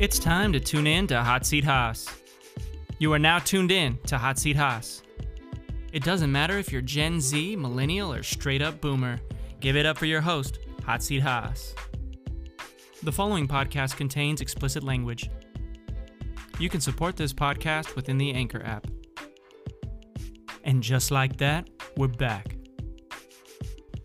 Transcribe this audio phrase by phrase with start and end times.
[0.00, 2.08] It's time to tune in to Hot Seat Haas.
[2.98, 5.02] You are now tuned in to Hot Seat Haas.
[5.92, 9.20] It doesn't matter if you're Gen Z, Millennial, or straight up Boomer.
[9.60, 11.74] Give it up for your host, Hot Seat Haas.
[13.02, 15.28] The following podcast contains explicit language.
[16.58, 18.86] You can support this podcast within the Anchor app.
[20.64, 22.56] And just like that, we're back.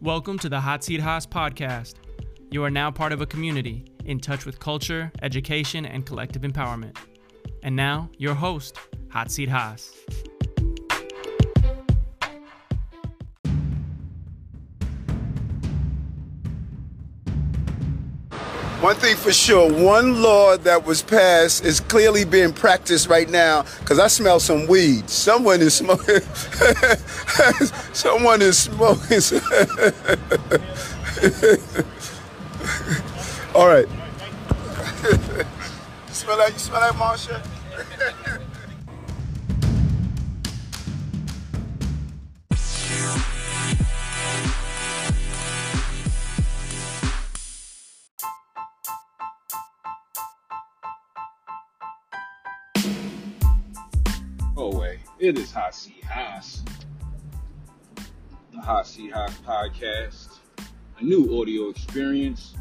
[0.01, 1.93] Welcome to the Hot Seat Haas podcast.
[2.51, 6.95] You are now part of a community in touch with culture, education, and collective empowerment.
[7.63, 8.77] And now, your host,
[9.09, 9.91] Hot Seat Haas.
[18.81, 23.65] One thing for sure, one law that was passed is clearly being practiced right now
[23.79, 25.09] because I smell some weed.
[25.09, 26.19] Someone is smoking.
[27.93, 29.21] Someone is smoking.
[33.55, 33.87] All right.
[33.87, 33.93] you
[36.13, 36.51] smell that?
[36.51, 37.41] You smell that, Marsha?
[54.53, 54.99] Go away.
[55.17, 56.61] It is Hot Seat Haas.
[58.51, 60.39] The Hot Seat Haas podcast.
[60.99, 62.53] A new audio experience.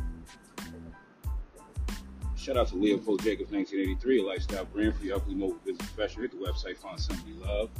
[2.45, 6.28] Shout out to Leopold Jacobs 1983, a lifestyle brand for your uply mobile business professional.
[6.28, 7.70] Hit the website, find something you love.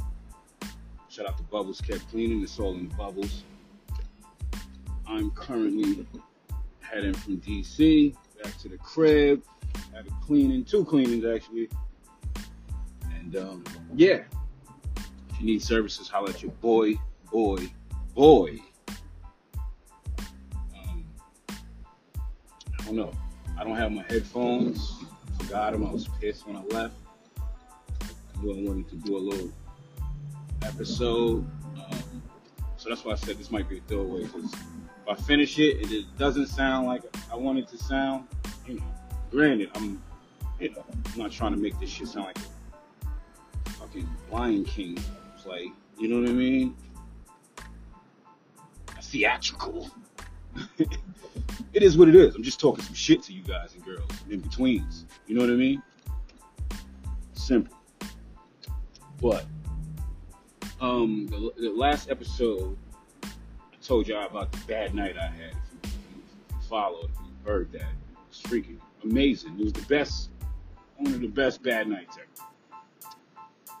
[1.07, 3.43] Shout out to Bubbles Kept Cleaning, it's all in the bubbles.
[5.07, 6.07] I'm currently
[6.79, 9.43] heading from DC back to the crib.
[9.93, 11.69] Had a cleaning, two cleanings actually.
[13.19, 14.23] And um, yeah,
[15.29, 16.95] if you need services, holler at your boy,
[17.31, 17.71] boy,
[18.15, 18.57] boy.
[20.75, 21.05] Um,
[22.79, 23.11] I don't know.
[23.57, 24.93] I don't have my headphones.
[25.01, 25.85] I Forgot them.
[25.85, 26.95] I was pissed when I left.
[28.01, 29.49] I wanted to do a little
[30.63, 31.45] episode.
[31.75, 32.21] Um,
[32.77, 34.23] so that's why I said this might be a throwaway.
[34.23, 38.27] Because if I finish it and it doesn't sound like I want it to sound,
[38.67, 38.83] you know,
[39.31, 40.01] granted, I'm,
[40.59, 42.37] you know, I'm not trying to make this shit sound like
[43.65, 44.97] a fucking Lion King.
[45.45, 46.75] Like, you know what I mean?
[49.01, 49.89] Theatrical.
[50.77, 52.35] it is what it is.
[52.35, 55.05] I'm just talking some shit to you guys and girls in betweens.
[55.27, 55.83] You know what I mean?
[57.33, 57.75] Simple.
[59.21, 59.45] But
[60.81, 62.77] um, the, the last episode,
[63.23, 63.27] I
[63.81, 65.51] told y'all about the bad night I had.
[65.51, 65.91] If you, if
[66.51, 69.57] you followed, if you heard that, it was freaking amazing.
[69.59, 70.29] It was the best,
[70.97, 72.47] one of the best bad nights ever.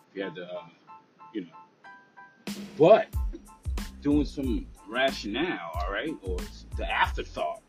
[0.09, 0.67] If you had to, uh,
[1.33, 3.07] you know, but
[4.01, 6.37] doing some rationale, all right, or
[6.77, 7.61] the afterthought,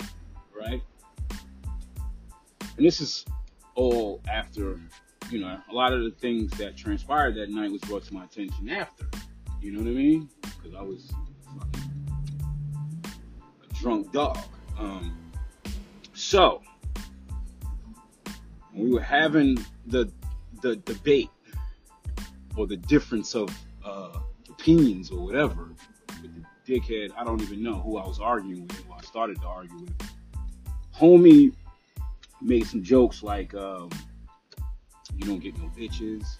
[0.56, 0.80] right?
[2.76, 3.24] And this is
[3.74, 4.80] all after,
[5.30, 8.24] you know, a lot of the things that transpired that night was brought to my
[8.24, 9.06] attention after.
[9.60, 10.28] You know what I mean?
[10.40, 11.10] Because I was
[13.68, 14.38] a drunk dog.
[14.78, 15.32] Um,
[16.14, 16.62] so
[18.72, 20.10] we were having the
[20.62, 21.30] the debate
[22.56, 23.50] or the difference of
[23.84, 25.70] uh, opinions or whatever
[26.66, 29.78] dickhead, I don't even know who I was arguing with, who I started to argue
[29.78, 30.10] with.
[30.94, 31.54] Homie
[32.42, 33.90] made some jokes like, um,
[35.16, 36.36] you don't get no bitches.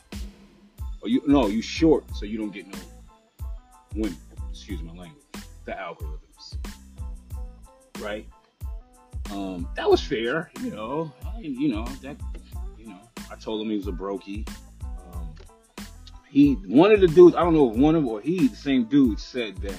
[1.02, 2.78] Or you no, you short, so you don't get no
[3.94, 4.16] women.
[4.50, 5.22] Excuse my language.
[5.64, 6.56] The algorithms.
[8.00, 8.26] Right?
[9.30, 11.12] Um, that was fair, you know.
[11.24, 12.16] I, you know, that
[12.78, 12.98] you know,
[13.30, 14.48] I told him he was a brokey.
[14.82, 15.34] Um,
[16.28, 18.84] he one of the dudes, I don't know if one of or he, the same
[18.84, 19.78] dude, said that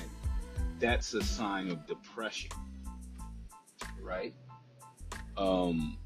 [0.79, 2.51] that's a sign of depression.
[4.01, 4.33] Right?
[5.37, 5.97] Um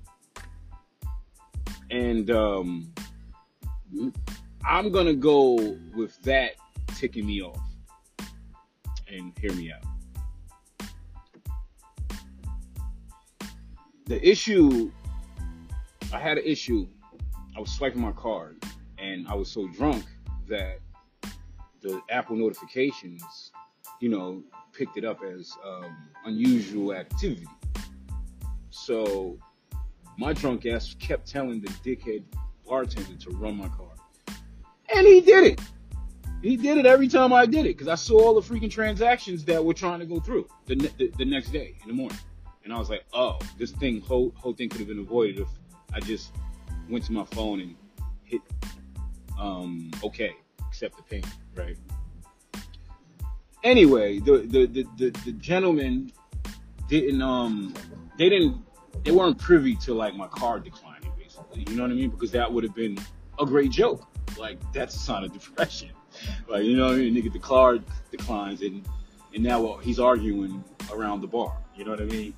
[1.90, 2.94] and um
[4.66, 6.52] I'm gonna go with that
[6.96, 7.60] ticking me off.
[9.08, 9.84] And hear me out.
[14.06, 14.92] The issue
[16.14, 16.88] I had an issue.
[17.56, 18.64] I was swiping my card
[18.98, 20.06] and I was so drunk
[20.48, 20.80] that
[21.82, 23.52] the Apple notifications,
[24.02, 24.44] you know,
[24.74, 25.96] picked it up as um,
[26.26, 27.48] unusual activity.
[28.72, 29.38] So
[30.18, 32.24] my drunk ass kept telling the dickhead
[32.68, 33.98] bartender to run my card.
[34.94, 35.62] And he did it.
[36.42, 39.46] He did it every time I did it because I saw all the freaking transactions
[39.46, 42.18] that were trying to go through the, ne- the, the next day in the morning.
[42.64, 45.48] And I was like, oh, this thing, whole, whole thing could have been avoided if
[45.94, 46.34] I just
[46.90, 47.76] went to my phone and
[48.24, 48.42] hit
[49.40, 50.32] um, okay,
[50.68, 51.78] accept the payment, right?
[53.64, 56.12] Anyway, the the, the, the, the gentleman
[56.88, 57.74] didn't um
[58.18, 58.58] they didn't
[59.04, 61.66] they weren't privy to like my card declining basically.
[61.70, 62.10] You know what I mean?
[62.10, 62.98] Because that would have been
[63.40, 64.08] a great joke.
[64.38, 65.90] Like that's a sign of depression.
[66.50, 67.16] Like you know what I mean?
[67.16, 68.86] Nigga, the card declines and
[69.34, 70.62] and now well, he's arguing
[70.92, 71.56] around the bar.
[71.74, 72.34] You know what I mean?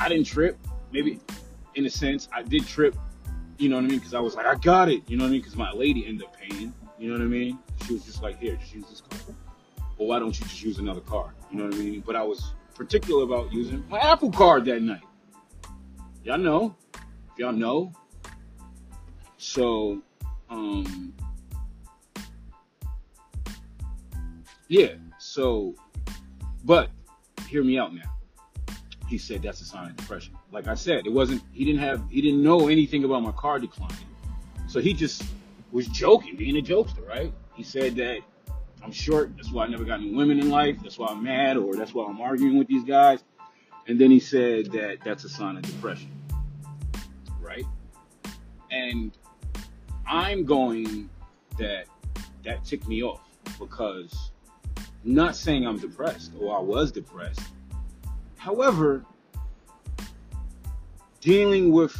[0.00, 0.58] I didn't trip.
[0.92, 1.20] Maybe
[1.76, 2.96] in a sense I did trip.
[3.56, 3.98] You know what I mean?
[3.98, 5.08] Because I was like, I got it.
[5.08, 5.40] You know what I mean?
[5.40, 6.74] Because my lady ended up paying.
[6.98, 7.58] You know what I mean?
[7.86, 9.36] She was just like, here, just use this card.
[9.96, 11.32] Well, why don't you just use another card?
[11.50, 12.02] You know what I mean?
[12.04, 15.02] But I was particular about using my Apple card that night.
[16.24, 16.74] Y'all know.
[17.36, 17.92] Y'all know.
[19.36, 20.02] So,
[20.50, 21.14] um,
[24.66, 24.94] yeah.
[25.18, 25.74] So,
[26.64, 26.90] but
[27.48, 28.02] hear me out now.
[29.08, 30.34] He said that's a sign of depression.
[30.52, 31.42] Like I said, it wasn't.
[31.52, 32.02] He didn't have.
[32.10, 33.96] He didn't know anything about my car declining.
[34.66, 35.24] So he just
[35.72, 37.32] was joking, being a jokester, right?
[37.54, 38.20] He said that
[38.82, 39.36] I'm short.
[39.36, 40.76] That's why I never got any women in life.
[40.82, 43.24] That's why I'm mad, or that's why I'm arguing with these guys.
[43.86, 46.10] And then he said that that's a sign of depression,
[47.40, 47.64] right?
[48.70, 49.16] And
[50.06, 51.08] I'm going
[51.58, 51.86] that
[52.44, 53.20] that ticked me off
[53.58, 54.30] because
[55.04, 57.40] not saying I'm depressed or I was depressed.
[58.36, 59.04] However,
[61.20, 61.98] dealing with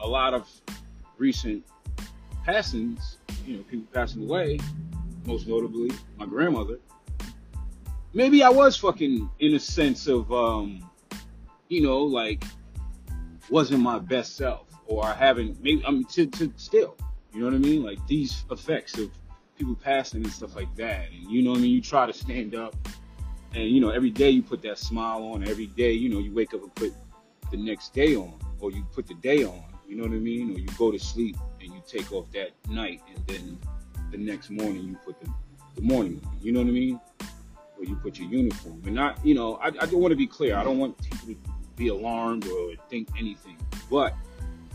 [0.00, 0.48] a lot of
[1.16, 1.64] recent
[2.46, 4.56] passings, you know, people passing away,
[5.26, 6.78] most notably my grandmother.
[8.14, 10.88] Maybe I was fucking in a sense of, um,
[11.68, 12.44] you know, like
[13.50, 15.60] wasn't my best self, or I haven't.
[15.60, 16.96] Maybe I'm to, to still,
[17.34, 17.82] you know what I mean?
[17.82, 19.10] Like these effects of
[19.58, 21.72] people passing and stuff like that, and you know what I mean.
[21.72, 22.76] You try to stand up,
[23.54, 25.46] and you know every day you put that smile on.
[25.48, 26.94] Every day, you know, you wake up and put
[27.50, 29.64] the next day on, or you put the day on.
[29.88, 30.54] You know what I mean?
[30.54, 33.58] Or you go to sleep and you take off that night, and then
[34.10, 35.30] the next morning you put the,
[35.74, 36.20] the morning.
[36.40, 37.00] You know what I mean?
[37.78, 38.82] Or you put your uniform.
[38.86, 40.56] And not, you know, I, I don't want to be clear.
[40.56, 41.36] I don't want people to
[41.76, 43.58] be alarmed or think anything.
[43.90, 44.14] But,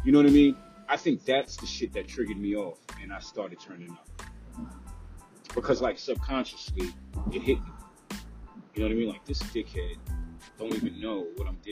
[0.05, 0.55] you know what I mean?
[0.87, 4.07] I think that's the shit that triggered me off, and I started turning up.
[5.55, 6.93] Because, like, subconsciously,
[7.31, 7.71] it hit me.
[8.73, 9.09] You know what I mean?
[9.09, 9.95] Like, this dickhead
[10.57, 11.70] don't even know what I'm with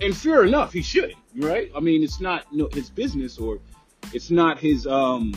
[0.00, 1.70] and fair enough, he should, right?
[1.76, 3.58] I mean, it's not you know, his business or
[4.12, 5.34] it's not his, um,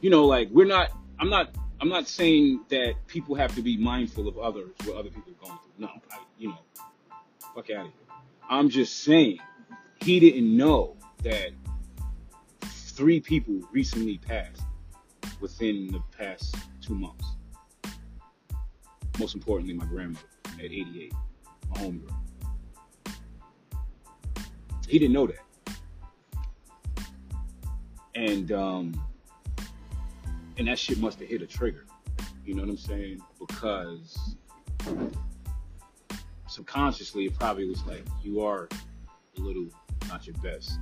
[0.00, 0.90] you know, like we're not.
[1.18, 1.54] I'm not.
[1.80, 5.46] I'm not saying that people have to be mindful of others, what other people are
[5.46, 5.86] going through.
[5.86, 6.58] No, I, you know,
[7.54, 8.16] fuck out of here.
[8.48, 9.38] I'm just saying
[10.02, 11.50] he didn't know that
[12.62, 14.62] three people recently passed
[15.40, 17.26] within the past two months.
[19.18, 20.26] Most importantly, my grandmother
[20.58, 21.12] at 88,
[21.70, 22.23] my homegirl.
[24.88, 25.38] He didn't know that.
[28.14, 29.04] And um
[30.56, 31.84] and that shit must have hit a trigger.
[32.44, 33.20] You know what I'm saying?
[33.40, 34.36] Because
[36.46, 38.68] subconsciously it probably was like, you are
[39.36, 39.66] a little
[40.08, 40.78] not your best.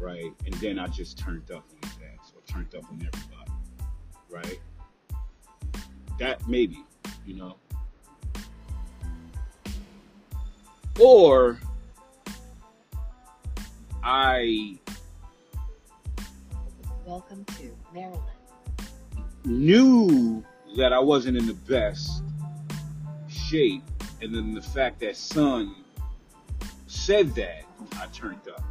[0.00, 0.32] Right?
[0.44, 3.50] And then I just turned up on his ass or turned up on everybody.
[4.28, 4.60] Right?
[6.18, 6.84] That maybe,
[7.24, 7.56] you know.
[11.00, 11.58] Or
[14.06, 14.78] I
[17.06, 18.20] Welcome to Maryland.
[19.46, 20.44] knew
[20.76, 22.22] that I wasn't in the best
[23.28, 23.82] shape,
[24.20, 25.74] and then the fact that son
[26.86, 27.64] said that,
[27.96, 28.62] I turned up.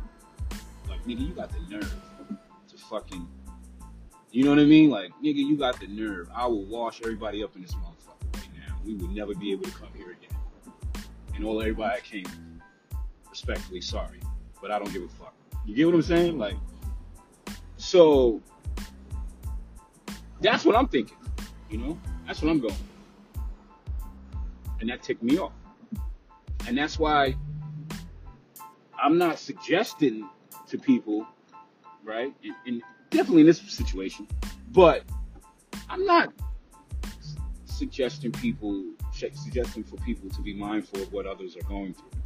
[0.88, 1.96] Like, nigga, you got the nerve
[2.70, 3.28] to fucking,
[4.30, 4.92] you know what I mean?
[4.92, 6.30] Like, nigga, you got the nerve.
[6.32, 8.76] I will wash everybody up in this motherfucker right now.
[8.86, 11.04] We would never be able to come here again.
[11.34, 12.62] And all everybody I came,
[13.32, 14.20] respectfully sorry,
[14.64, 15.34] but I don't give a fuck.
[15.66, 16.40] You get what I'm saying?
[16.40, 16.56] Like,
[17.76, 18.42] so
[20.40, 21.18] that's what I'm thinking.
[21.70, 22.74] You know, that's what I'm going.
[24.80, 25.52] And that ticked me off.
[26.66, 27.36] And that's why
[28.98, 30.30] I'm not suggesting
[30.70, 31.28] to people,
[32.02, 32.34] right?
[32.42, 34.30] And, and definitely in this situation,
[34.72, 35.04] but
[35.90, 36.32] I'm not
[37.66, 42.23] suggesting people, suggesting for people to be mindful of what others are going through?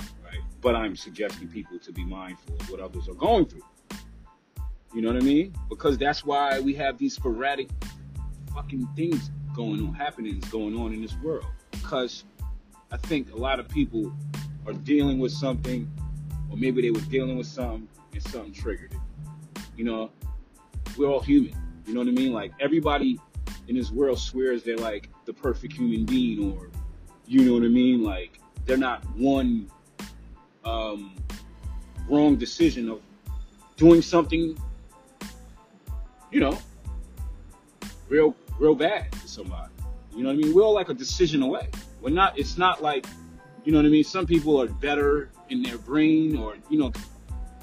[0.61, 3.61] But I'm suggesting people to be mindful of what others are going through.
[4.93, 5.53] You know what I mean?
[5.69, 7.69] Because that's why we have these sporadic
[8.53, 11.45] fucking things going on, happenings going on in this world.
[11.71, 12.23] Because
[12.91, 14.11] I think a lot of people
[14.65, 15.91] are dealing with something,
[16.49, 19.61] or maybe they were dealing with something and something triggered it.
[19.75, 20.11] You know,
[20.97, 21.55] we're all human.
[21.85, 22.33] You know what I mean?
[22.33, 23.19] Like everybody
[23.67, 26.69] in this world swears they're like the perfect human being, or
[27.25, 28.03] you know what I mean?
[28.03, 29.69] Like they're not one
[30.65, 31.15] um,
[32.09, 33.01] wrong decision of
[33.75, 34.57] doing something,
[36.31, 36.57] you know,
[38.09, 39.71] real real bad to somebody.
[40.15, 40.53] You know what I mean?
[40.53, 41.69] We're all like a decision away.
[42.01, 42.37] We're not.
[42.39, 43.05] It's not like
[43.67, 44.05] You know what I mean?
[44.05, 46.93] Some people are better in their brain, or you know,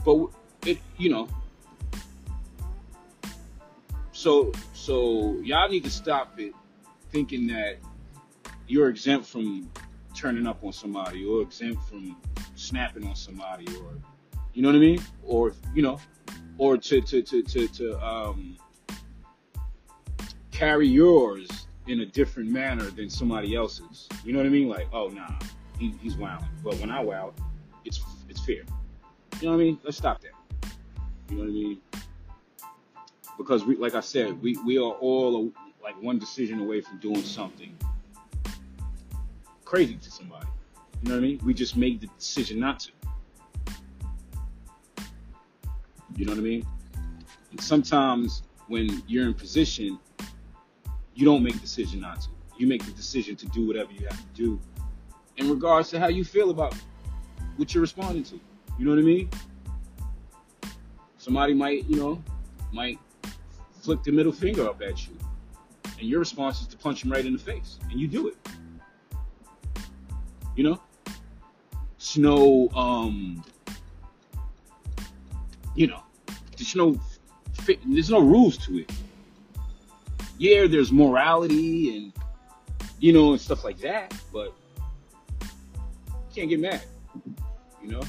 [0.04, 0.28] but
[0.66, 1.28] it, you know.
[4.12, 6.52] So, so y'all need to stop it,
[7.10, 7.78] thinking that
[8.68, 9.70] you're exempt from
[10.14, 12.16] turning up on somebody, or exempt from
[12.64, 13.92] snapping on somebody, or
[14.52, 16.00] you know what I mean, or you know,
[16.59, 18.56] or to to to to, to um,
[20.50, 24.09] carry yours in a different manner than somebody else's.
[24.25, 24.68] You know what I mean?
[24.68, 25.30] Like, oh nah,
[25.78, 26.49] he, he's wilding.
[26.62, 27.33] But when I wow,
[27.85, 28.62] it's it's fair.
[29.40, 29.78] You know what I mean?
[29.85, 30.30] Let's stop that.
[31.30, 31.80] You know what I mean?
[33.37, 35.52] Because we, like I said, we we are all
[35.83, 37.76] like one decision away from doing something
[39.64, 40.47] crazy to somebody.
[41.04, 41.40] You know what I mean?
[41.44, 42.92] We just made the decision not to.
[46.16, 46.66] You know what I mean?
[47.50, 49.99] And sometimes when you're in position,
[51.14, 52.28] you don't make the decision not to.
[52.56, 54.58] You make the decision to do whatever you have to do
[55.37, 56.75] in regards to how you feel about
[57.58, 58.40] what you're responding to.
[58.78, 59.28] You know what I mean?
[61.18, 62.23] Somebody might, you know,
[62.73, 62.99] might
[63.82, 65.12] flick the middle finger up at you.
[65.99, 67.78] And your response is to punch him right in the face.
[67.90, 68.37] And you do it.
[70.56, 70.80] You know?
[72.04, 73.42] There's no, um,
[75.75, 76.02] you know,
[76.54, 77.00] there's no,
[77.87, 78.92] there's no rules to it.
[80.37, 82.12] Yeah, there's morality and,
[82.99, 84.54] you know, and stuff like that, but
[86.34, 86.82] can't get mad,
[87.82, 88.02] you know?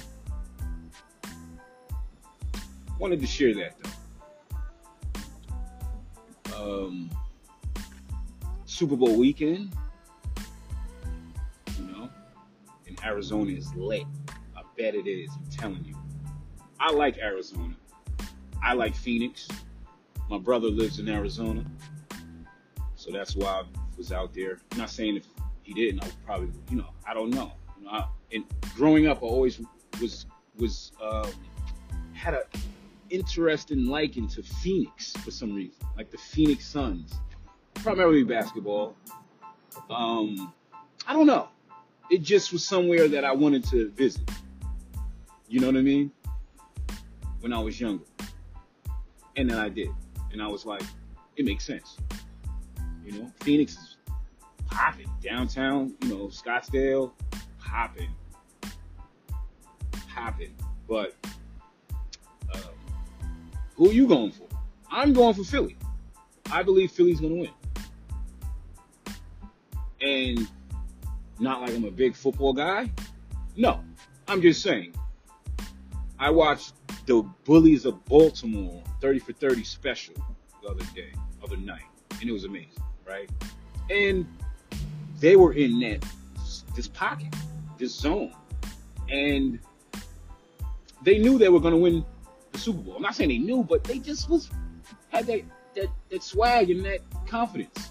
[2.99, 3.75] Wanted to share that
[6.53, 6.85] though.
[6.85, 7.09] Um,
[8.65, 9.73] Super Bowl weekend,
[13.05, 14.03] Arizona is lit.
[14.55, 15.29] I bet it is.
[15.35, 15.95] I'm telling you.
[16.79, 17.75] I like Arizona.
[18.63, 19.47] I like Phoenix.
[20.29, 21.63] My brother lives in Arizona,
[22.95, 23.63] so that's why I
[23.95, 24.59] was out there.
[24.71, 25.27] I'm not saying if
[25.61, 27.51] he didn't, I would probably, you know, I don't know.
[27.77, 28.43] You know I, and
[28.75, 29.61] growing up, I always
[30.01, 30.25] was
[30.57, 31.29] was um,
[32.13, 32.43] had a
[33.11, 37.13] interesting liking to Phoenix for some reason, like the Phoenix Suns,
[37.75, 38.95] primarily basketball.
[39.89, 40.51] Um,
[41.07, 41.49] I don't know.
[42.09, 44.29] It just was somewhere that I wanted to visit.
[45.47, 46.11] You know what I mean?
[47.39, 48.03] When I was younger.
[49.35, 49.89] And then I did.
[50.31, 50.83] And I was like,
[51.35, 51.97] it makes sense.
[53.03, 53.97] You know, Phoenix is
[54.67, 55.09] popping.
[55.21, 57.11] Downtown, you know, Scottsdale,
[57.59, 58.09] popping.
[60.13, 60.55] Popping.
[60.87, 61.15] But
[62.53, 62.61] um,
[63.75, 64.47] who are you going for?
[64.89, 65.77] I'm going for Philly.
[66.51, 67.51] I believe Philly's going to win.
[70.01, 70.47] And
[71.39, 72.89] not like I'm a big football guy.
[73.55, 73.81] No,
[74.27, 74.93] I'm just saying.
[76.17, 76.73] I watched
[77.05, 80.15] the Bullies of Baltimore 30 for 30 special
[80.63, 81.11] the other day,
[81.43, 81.83] other night,
[82.19, 83.29] and it was amazing, right?
[83.89, 84.25] And
[85.19, 86.05] they were in that
[86.75, 87.33] this pocket,
[87.77, 88.33] this zone,
[89.09, 89.59] and
[91.03, 92.05] they knew they were going to win
[92.51, 92.95] the Super Bowl.
[92.95, 94.49] I'm not saying they knew, but they just was
[95.09, 95.41] had that
[95.75, 97.89] that, that swag and that confidence,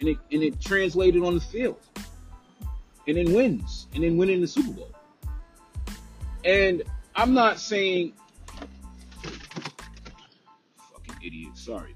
[0.00, 1.78] and it and it translated on the field,
[3.06, 4.90] and then wins, and then winning the Super Bowl.
[6.44, 6.82] And
[7.16, 8.12] I'm not saying
[10.92, 11.56] fucking idiot.
[11.56, 11.94] Sorry,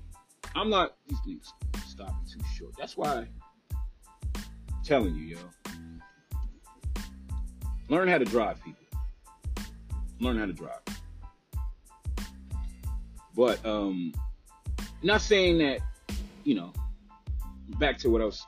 [0.54, 0.96] I'm not.
[1.08, 1.52] These things
[1.86, 2.74] stopping too short.
[2.78, 3.28] That's why I'm
[4.84, 5.38] telling you, yo.
[7.88, 8.84] Learn how to drive, people.
[10.20, 10.80] Learn how to drive.
[13.34, 14.12] But um,
[15.02, 15.80] not saying that,
[16.44, 16.72] you know.
[17.78, 18.46] Back to what I was.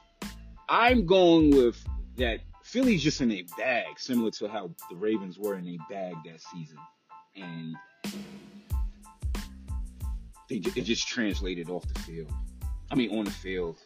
[0.69, 1.77] I'm going with
[2.17, 2.41] that.
[2.71, 6.41] Philly's just in a bag, similar to how the Ravens were in a bag that
[6.41, 6.77] season,
[7.35, 7.75] and
[10.49, 12.31] they it just translated off the field.
[12.89, 13.81] I mean, on the field.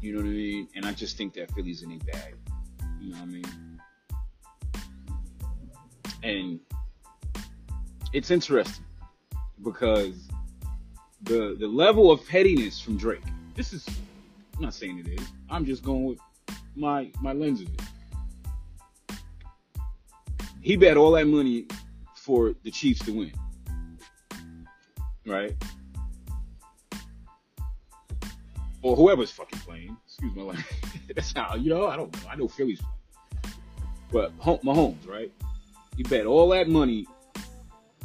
[0.00, 0.68] You know what I mean?
[0.76, 2.36] And I just think that Philly's in a bag.
[3.00, 3.80] You know what I mean?
[6.22, 6.60] And
[8.12, 8.84] it's interesting
[9.64, 10.28] because
[11.22, 13.24] the the level of pettiness from Drake.
[13.56, 13.84] This is
[14.54, 15.26] I'm not saying it is.
[15.50, 16.20] I'm just going with
[16.76, 17.64] my my lens.
[20.60, 21.66] He bet all that money
[22.14, 23.32] for the Chiefs to win.
[25.26, 25.54] Right?
[28.82, 29.96] Or whoever's fucking playing.
[30.06, 30.66] Excuse my language.
[31.14, 32.28] That's how you know, I don't know.
[32.28, 32.80] I know Philly's
[34.12, 35.32] But Mahomes, right?
[35.96, 37.06] He bet all that money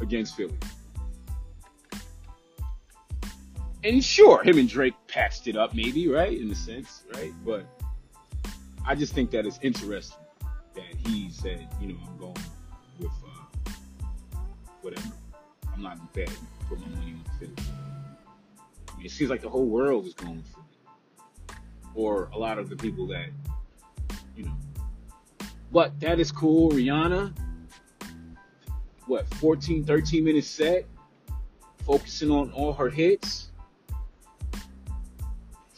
[0.00, 0.56] against Philly.
[3.84, 6.40] And sure, him and Drake patched it up, maybe, right?
[6.40, 7.32] In a sense, right?
[7.44, 7.66] But
[8.84, 10.18] I just think that it's interesting
[10.74, 12.36] that he said, you know, I'm going
[12.98, 13.70] with uh,
[14.80, 15.08] whatever.
[15.72, 16.34] I'm not betting,
[16.68, 17.52] put my money on Philly.
[18.90, 21.58] I mean, it seems like the whole world is going with Philly.
[21.94, 23.28] Or a lot of the people that,
[24.36, 24.56] you know,
[25.70, 26.70] But that is cool.
[26.70, 27.32] Rihanna,
[29.06, 30.86] what, 14, 13 minute set,
[31.84, 33.50] focusing on all her hits.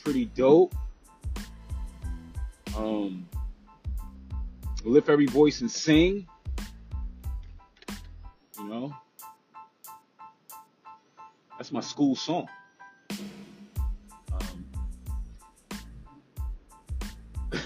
[0.03, 0.75] Pretty dope.
[2.77, 3.29] Um,
[4.85, 6.27] lift every voice and sing.
[8.59, 8.95] You know,
[11.57, 12.49] that's my school song.
[14.33, 14.67] Um,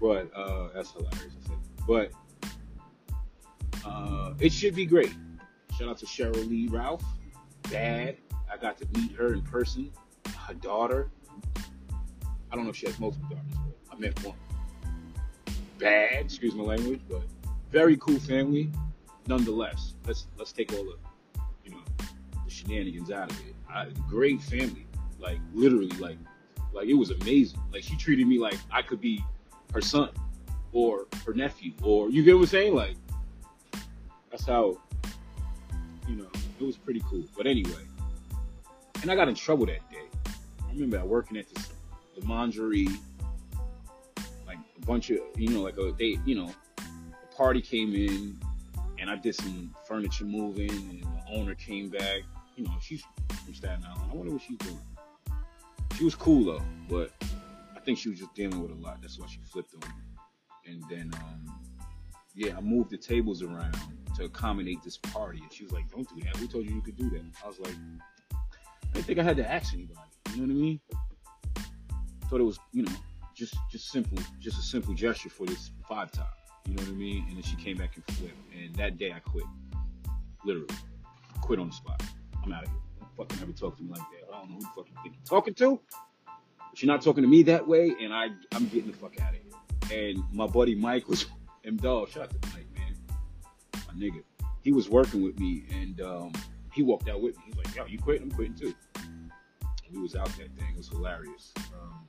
[0.00, 1.34] but uh, that's hilarious.
[1.86, 2.12] But
[3.84, 5.14] uh, it should be great.
[5.78, 7.04] Shout out to Sheryl Lee Ralph,
[7.64, 8.16] dad.
[8.50, 9.90] I got to meet her in person.
[10.46, 11.10] Her daughter.
[12.50, 13.63] I don't know if she has multiple daughters,
[13.94, 14.36] I met one.
[15.78, 17.22] Bad, excuse my language, but
[17.70, 18.70] very cool family.
[19.26, 20.96] Nonetheless, let's let's take all the
[21.64, 21.82] you know
[22.44, 23.54] the shenanigans out of it.
[23.68, 24.86] I, great family,
[25.20, 26.18] like literally, like
[26.72, 27.60] like it was amazing.
[27.72, 29.24] Like she treated me like I could be
[29.72, 30.10] her son
[30.72, 32.74] or her nephew, or you get what I'm saying?
[32.74, 32.96] Like
[34.30, 34.78] that's how
[36.08, 36.28] you know
[36.60, 37.24] it was pretty cool.
[37.36, 37.84] But anyway,
[39.02, 40.08] and I got in trouble that day.
[40.26, 41.70] I remember working at this
[42.18, 42.88] the lingerie,
[44.86, 48.38] bunch of you know like a they you know a party came in
[48.98, 52.20] and I did some furniture moving and the owner came back.
[52.56, 53.02] You know she's
[53.44, 54.10] from Staten Island.
[54.10, 54.78] I wonder what she's doing.
[55.96, 57.12] She was cool though, but
[57.76, 59.00] I think she was just dealing with a lot.
[59.00, 59.94] That's why she flipped on me.
[60.66, 61.60] And then, um,
[62.34, 63.76] yeah, I moved the tables around
[64.16, 65.40] to accommodate this party.
[65.42, 66.40] And she was like, don't do that.
[66.40, 67.22] We told you you could do that?
[67.44, 67.74] I was like,
[68.32, 70.00] I didn't think I had to ask anybody.
[70.30, 70.80] You know what I mean?
[72.28, 72.92] Thought it was, you know,
[73.34, 76.34] just just simple, just a simple gesture for this five top.
[76.66, 77.26] You know what I mean?
[77.28, 78.34] And then she came back and flipped.
[78.56, 79.44] And that day I quit.
[80.44, 80.68] Literally.
[81.40, 82.02] Quit on the spot.
[82.42, 82.78] I'm out of here.
[83.00, 84.34] Don't fucking ever talk to me like that.
[84.34, 85.80] I don't know who the fuck you think you're talking to.
[86.70, 89.34] But you're not talking to me that way, and I I'm getting the fuck out
[89.34, 89.40] of
[89.90, 90.14] here.
[90.14, 91.26] And my buddy Mike was
[91.64, 92.96] M Dog, shout out to Mike, man.
[93.86, 94.22] My nigga.
[94.60, 96.32] He was working with me and um,
[96.72, 97.44] he walked out with me.
[97.46, 98.22] He's like, yo, you quitting?
[98.22, 98.74] I'm quitting too.
[99.92, 100.70] We was out that thing.
[100.72, 101.52] It was hilarious.
[101.56, 102.06] Um,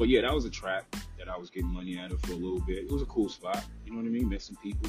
[0.00, 2.36] but yeah, that was a trap that I was getting money out of for a
[2.36, 2.78] little bit.
[2.78, 3.62] It was a cool spot.
[3.84, 4.30] You know what I mean?
[4.30, 4.88] Met some people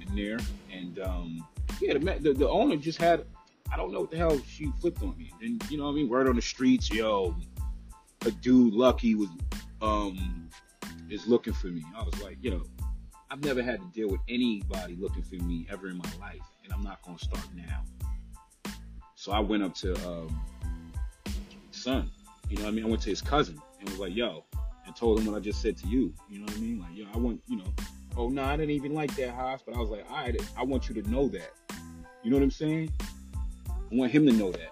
[0.00, 0.38] in there.
[0.72, 1.46] And um,
[1.78, 3.26] yeah, the, the, the owner just had,
[3.70, 5.30] I don't know what the hell she flipped on me.
[5.42, 6.08] And you know what I mean?
[6.08, 7.36] Word on the streets, yo,
[8.24, 9.28] a dude lucky was
[9.82, 10.48] um
[11.10, 11.84] is looking for me.
[11.94, 12.62] I was like, you know,
[13.30, 16.72] I've never had to deal with anybody looking for me ever in my life, and
[16.72, 17.82] I'm not gonna start now.
[19.16, 20.40] So I went up to um
[21.72, 22.10] son,
[22.48, 22.86] you know what I mean?
[22.86, 24.44] I went to his cousin and was like, yo,
[24.86, 26.14] and told him what I just said to you.
[26.30, 26.80] You know what I mean?
[26.80, 27.72] Like, yo, I want, you know,
[28.16, 30.62] oh no, I didn't even like that house, but I was like, all right, I
[30.62, 31.52] want you to know that.
[32.22, 32.90] You know what I'm saying?
[33.68, 34.70] I want him to know that.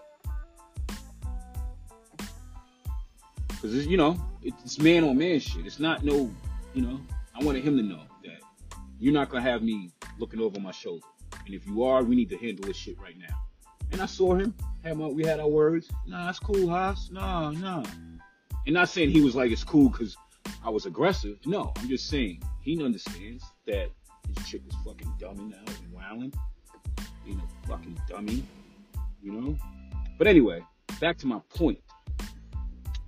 [3.61, 5.65] Cause you know, it's man on man shit.
[5.67, 6.29] It's not no,
[6.75, 7.01] you know.
[7.33, 8.41] I wanted him to know that
[8.99, 11.07] you're not gonna have me looking over my shoulder.
[11.47, 13.37] And if you are, we need to handle this shit right now.
[13.93, 14.53] And I saw him.
[14.83, 15.89] Had my, we had our words.
[16.09, 17.11] Nah, it's cool, Haas.
[17.13, 17.85] Nah, nah.
[18.67, 20.17] And not saying he was like it's cool because
[20.65, 21.39] I was aggressive.
[21.47, 23.89] No, I'm just saying he understands that
[24.29, 26.33] this chick is fucking dumbing out and wilding.
[27.25, 28.45] Being a fucking dummy,
[29.23, 29.57] you know.
[30.19, 30.65] But anyway,
[31.01, 31.81] back to my point.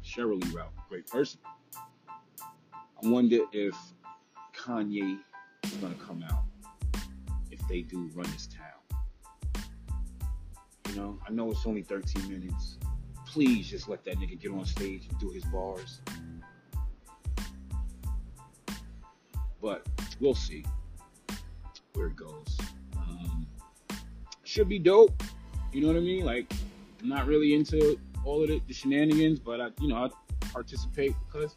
[0.05, 1.41] Sheryl Lee Ralph, great person.
[1.73, 3.77] I wonder if
[4.57, 5.19] Kanye
[5.65, 6.45] is gonna come out
[7.51, 9.65] if they do run this town.
[10.89, 12.79] You know, I know it's only 13 minutes.
[13.35, 15.99] Please just let that nigga get on stage and do his bars.
[19.61, 19.85] But
[20.21, 20.65] we'll see
[21.95, 22.57] where it goes.
[22.97, 23.49] Um,
[24.45, 25.21] should be dope.
[25.73, 26.25] You know what I mean?
[26.25, 26.53] Like,
[27.03, 30.11] I'm not really into all of the, the shenanigans, but I, you know, I
[30.53, 31.57] participate because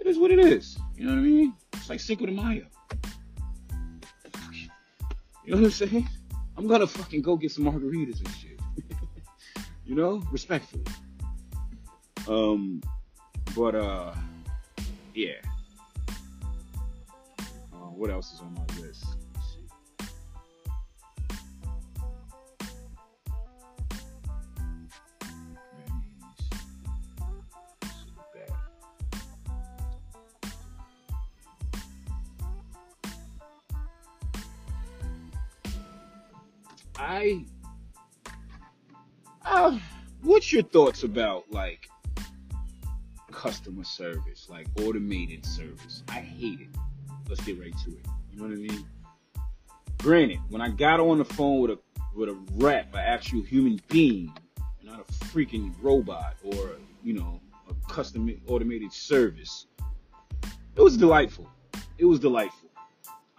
[0.00, 0.76] it is what it is.
[0.96, 1.54] You know what I mean?
[1.74, 2.66] It's like Cinco de Mayo.
[5.44, 6.08] You know what I'm saying?
[6.56, 8.43] I'm gonna fucking go get some margaritas and shit.
[9.86, 10.84] You know, respectfully.
[12.26, 12.82] Um,
[13.54, 14.14] but uh,
[15.14, 15.34] yeah.
[17.72, 19.04] Uh, what else is on my list?
[36.96, 37.44] I,
[39.44, 39.78] uh,
[40.22, 41.88] what's your thoughts about like
[43.30, 46.02] customer service, like automated service?
[46.08, 46.68] I hate it.
[47.28, 48.06] Let's get right to it.
[48.30, 48.86] You know what I mean?
[49.98, 51.78] Granted, when I got on the phone with a
[52.14, 54.32] with a rep, an actual human being,
[54.82, 59.66] not a freaking robot or you know a custom automated service,
[60.76, 61.48] it was delightful.
[61.98, 62.68] it was delightful.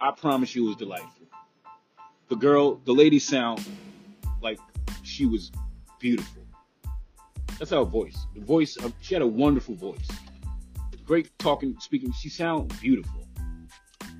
[0.00, 1.26] I promise you, it was delightful.
[2.28, 3.64] The girl, the lady, sound
[4.42, 4.58] like
[5.02, 5.52] she was
[5.98, 6.42] beautiful.
[7.58, 8.26] That's her voice.
[8.34, 8.76] The voice.
[8.76, 10.08] Of, she had a wonderful voice.
[11.04, 12.12] Great talking, speaking.
[12.12, 13.28] She sounded beautiful,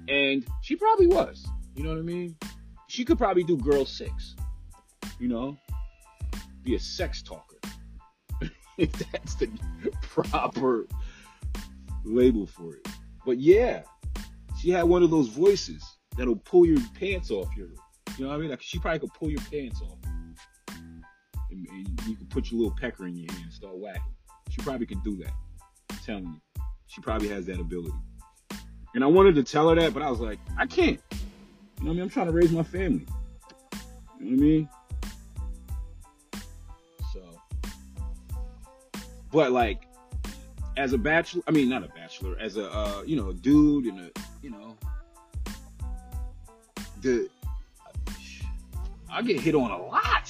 [0.09, 1.45] and she probably was.
[1.75, 2.37] You know what I mean?
[2.87, 4.37] She could probably do girl six.
[5.19, 5.57] You know,
[6.63, 7.57] be a sex talker.
[8.79, 9.51] if that's the
[10.01, 10.87] proper
[12.05, 12.87] label for it.
[13.25, 13.83] But yeah,
[14.61, 15.85] she had one of those voices
[16.17, 17.69] that'll pull your pants off your.
[18.17, 18.51] You know what I mean?
[18.51, 19.99] Like she probably could pull your pants off.
[21.77, 24.03] And, you can put your little pecker in your hand and start whacking.
[24.51, 25.33] She probably could do that.
[25.91, 26.63] I'm telling you.
[26.87, 27.95] She probably has that ability.
[28.95, 31.01] And I wanted to tell her that, but I was like, I can't.
[31.11, 31.19] You
[31.81, 32.03] know what I mean?
[32.03, 33.07] I'm trying to raise my family.
[34.19, 34.69] You know what I mean?
[37.13, 37.21] So,
[39.31, 39.83] but like,
[40.79, 43.87] as a bachelor, I mean, not a bachelor, as a, uh, you know, a dude
[43.87, 44.11] and a,
[44.43, 44.77] you know,
[47.03, 47.29] the,
[49.11, 50.26] I get hit on a lot.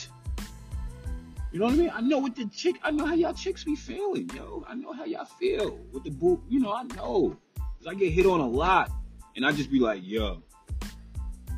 [1.52, 1.90] You know what I mean?
[1.94, 4.64] I know what the chick, I know how y'all chicks be feeling, yo.
[4.68, 7.36] I know how y'all feel with the boo, you know, I know.
[7.56, 8.90] Cause I get hit on a lot
[9.36, 10.42] and I just be like, yo,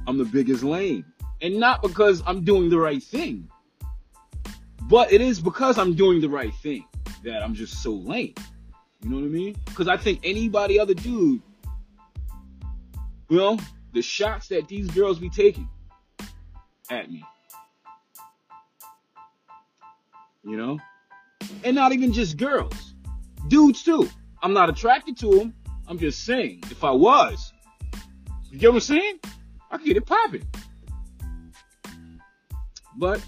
[0.07, 1.05] I'm the biggest lame.
[1.40, 3.48] And not because I'm doing the right thing,
[4.83, 6.85] but it is because I'm doing the right thing
[7.24, 8.35] that I'm just so lame.
[9.03, 9.57] You know what I mean?
[9.66, 11.40] Because I think anybody other dude,
[13.29, 13.59] you know,
[13.92, 15.68] the shots that these girls be taking
[16.90, 17.24] at me,
[20.44, 20.79] you know,
[21.64, 22.94] and not even just girls,
[23.48, 24.09] dudes too.
[24.42, 25.55] I'm not attracted to them.
[25.87, 27.53] I'm just saying, if I was,
[28.51, 29.20] you get what I'm saying?
[29.70, 30.46] I could get it popping.
[32.96, 33.24] But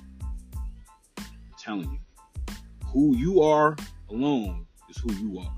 [1.19, 1.25] I'm
[1.59, 1.99] telling you,
[2.87, 3.77] who you are
[4.11, 5.55] alone is who you are.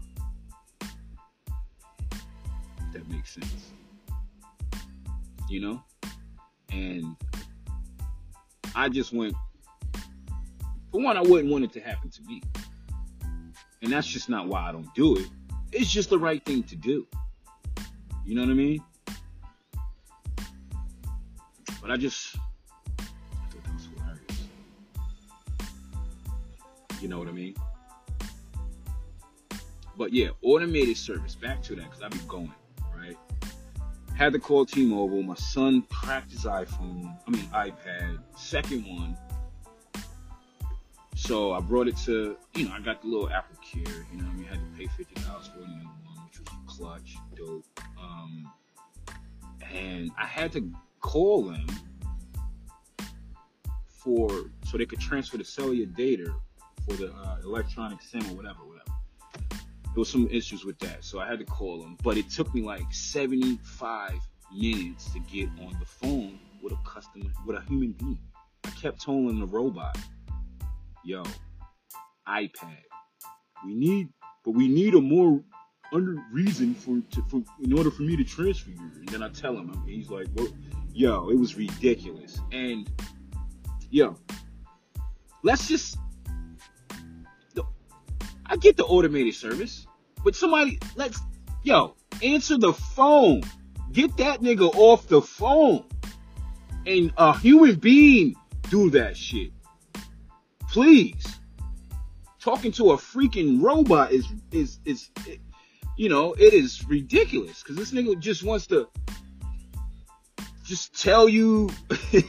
[2.80, 3.72] If that makes sense.
[5.48, 5.82] You know?
[6.70, 7.16] And
[8.74, 9.34] I just went,
[10.92, 12.42] for one, I wouldn't want it to happen to me.
[13.80, 15.26] And that's just not why I don't do it.
[15.72, 17.06] It's just the right thing to do.
[18.24, 18.84] You know what I mean?
[21.80, 23.02] But I just I
[23.50, 24.44] thought that was hilarious.
[27.00, 27.56] You know what I mean?
[29.96, 31.34] But yeah, automated service.
[31.34, 32.52] Back to that because I be going
[32.94, 33.16] right.
[34.14, 35.22] Had to call T-Mobile.
[35.22, 37.16] My son cracked his iPhone.
[37.26, 38.18] I mean iPad.
[38.36, 39.16] Second one.
[41.32, 44.04] So I brought it to, you know, I got the little Apple Care.
[44.12, 46.48] You know, I mean, I had to pay fifty dollars for another one, which was
[46.66, 47.64] clutch, dope.
[47.98, 48.52] Um,
[49.72, 51.66] and I had to call them
[53.88, 54.28] for
[54.66, 56.34] so they could transfer the cellular data
[56.86, 59.00] for the uh, electronic SIM or whatever, whatever.
[59.50, 59.60] There
[59.96, 61.96] was some issues with that, so I had to call them.
[62.02, 64.20] But it took me like 75
[64.54, 68.18] minutes to get on the phone with a customer, with a human being.
[68.64, 69.96] I kept telling the robot,
[71.04, 71.22] "Yo,
[72.28, 72.82] iPad,
[73.64, 74.08] we need,
[74.44, 75.42] but we need a more
[75.92, 79.28] under reason for, to, for in order for me to transfer you." And then I
[79.28, 80.48] tell him, and he's like, "Well,
[80.92, 82.88] yo, it was ridiculous." And
[83.90, 84.16] yo,
[85.42, 85.98] let's just.
[88.44, 89.86] I get the automated service,
[90.22, 91.18] but somebody, let's,
[91.62, 93.42] yo, answer the phone.
[93.92, 95.84] Get that nigga off the phone.
[96.86, 98.34] And a human being
[98.68, 99.52] do that shit.
[100.72, 101.38] Please.
[102.40, 105.10] Talking to a freaking robot is, is, is,
[105.98, 107.62] you know, it is ridiculous.
[107.62, 108.88] Cause this nigga just wants to
[110.64, 111.68] just tell you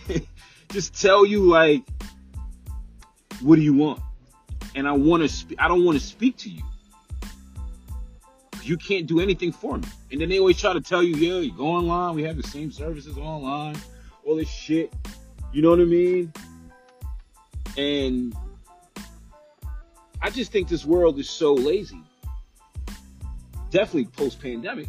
[0.71, 1.84] just tell you like,
[3.41, 4.01] what do you want?
[4.75, 5.62] And I want to speak.
[5.62, 6.63] I don't want to speak to you.
[8.62, 9.88] You can't do anything for me.
[10.12, 12.15] And then they always try to tell you, yeah, you go online.
[12.15, 13.77] We have the same services online.
[14.25, 14.93] All this shit.
[15.53, 16.34] You know what I mean?
[17.77, 18.36] And
[20.21, 22.01] I just think this world is so lazy.
[23.69, 24.88] Definitely post pandemic.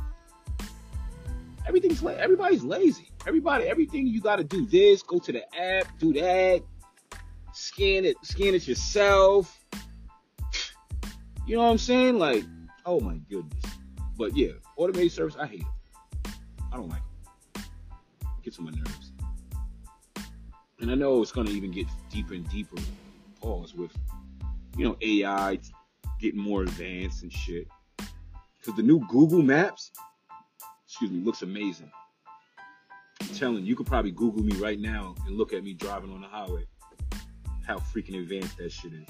[1.67, 3.11] Everything's la- everybody's lazy.
[3.27, 6.63] Everybody, everything you got to do this, go to the app, do that,
[7.53, 9.65] scan it, scan it yourself.
[11.47, 12.19] You know what I'm saying?
[12.19, 12.45] Like,
[12.85, 13.65] oh my goodness.
[14.17, 16.31] But yeah, automated service, I hate it.
[16.73, 17.03] I don't like
[17.57, 17.61] it.
[18.23, 19.04] it gets on my nerves.
[20.85, 22.77] And I know it's gonna even get deeper and deeper.
[23.41, 23.91] Pause with,
[24.77, 25.59] you know, AI
[26.21, 27.69] getting more advanced and shit.
[27.97, 29.93] Because the new Google Maps,
[30.87, 31.91] excuse me, looks amazing.
[33.23, 36.13] I'm telling you, you could probably Google me right now and look at me driving
[36.13, 36.67] on the highway.
[37.67, 39.09] How freaking advanced that shit is.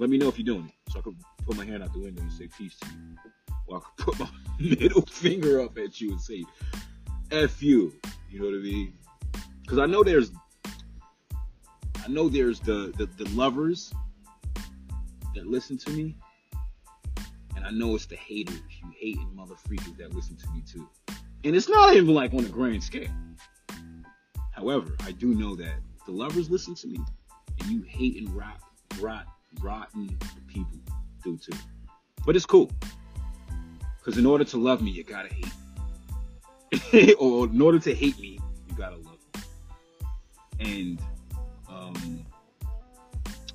[0.00, 1.14] Let me know if you're doing it, so I could
[1.46, 3.16] put my hand out the window and say peace to you.
[3.68, 6.44] Or I could put my middle finger up at you and say,
[7.30, 7.92] F you.
[8.28, 8.94] You know what I mean?
[9.72, 10.30] Because I know there's,
[12.04, 13.90] I know there's the, the, the lovers
[15.34, 16.14] that listen to me.
[17.56, 20.86] And I know it's the haters, you hating mother freakers that listen to me too.
[21.44, 23.08] And it's not even like on a grand scale.
[24.50, 27.00] However, I do know that the lovers listen to me,
[27.62, 28.60] and you hating rot,
[29.00, 29.24] rot,
[29.62, 30.80] rotten people
[31.24, 31.56] do too.
[32.26, 32.70] But it's cool.
[33.96, 35.30] Because in order to love me, you gotta
[36.92, 37.16] hate.
[37.18, 39.11] or in order to hate me, you gotta love.
[40.64, 40.98] And
[41.68, 42.24] um,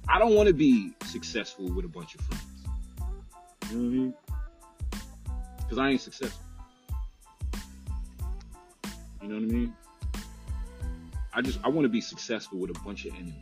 [0.10, 2.44] I don't want to be successful with a bunch of friends.
[3.70, 4.14] You know what I mean?
[5.58, 6.44] Because I ain't successful.
[9.22, 9.74] You know what I mean?
[11.34, 13.36] I just I want to be successful with a bunch of enemies.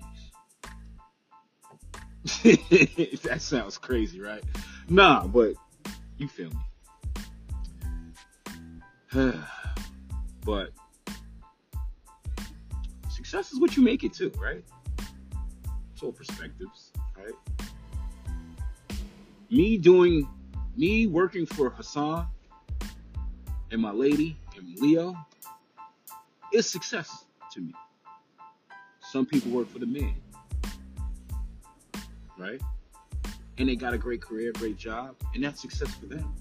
[3.23, 4.43] that sounds crazy, right?
[4.89, 5.53] Nah, but
[6.17, 6.57] you feel me.
[10.45, 10.71] but
[13.35, 14.63] success is what you make it to, right?
[15.93, 17.33] It's all perspectives, right?
[19.49, 20.25] Me doing,
[20.77, 22.27] me working for Hassan
[23.71, 25.17] and my lady and Leo
[26.53, 27.73] is success to me.
[29.01, 30.15] Some people work for the man,
[32.37, 32.61] right?
[33.57, 36.33] And they got a great career, great job, and that's success for them.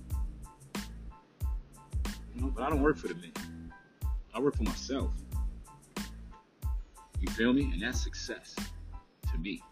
[2.37, 3.33] You know, but I don't work for the men.
[4.33, 5.11] I work for myself.
[7.25, 7.71] You feel me?
[7.73, 8.55] And that's success
[9.33, 9.63] to me.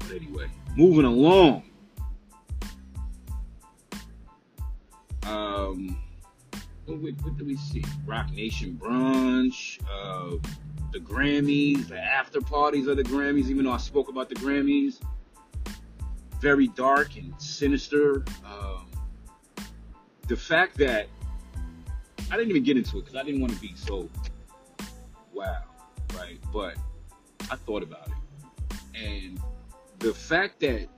[0.00, 1.62] But anyway, moving along.
[5.22, 5.98] Um,
[6.84, 7.82] what, what, do we see?
[8.04, 10.36] Roc Nation brunch, uh,
[10.92, 13.46] the Grammys, the after parties of the Grammys.
[13.46, 15.00] Even though I spoke about the Grammys,
[16.38, 18.26] very dark and sinister.
[18.44, 18.90] Um,
[20.28, 21.08] the fact that
[22.30, 24.10] I didn't even get into it because I didn't want to be so
[25.36, 25.62] wow,
[26.16, 26.38] right?
[26.52, 26.76] But
[27.50, 29.38] I thought about it, and
[29.98, 30.88] the fact that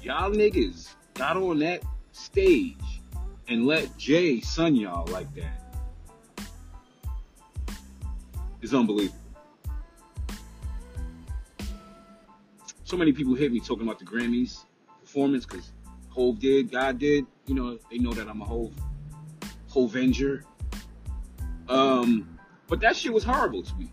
[0.00, 2.76] y'all niggas got on that stage
[3.48, 6.46] and let Jay son y'all like that
[8.62, 9.18] is unbelievable.
[12.84, 14.64] So many people hit me talking about the Grammys
[15.00, 15.72] performance because
[16.10, 17.26] Hove did, God did.
[17.46, 18.72] You know, they know that I'm a Hove,
[19.68, 20.44] Hovenger.
[21.68, 22.39] Um,
[22.70, 23.90] but that shit was horrible to me.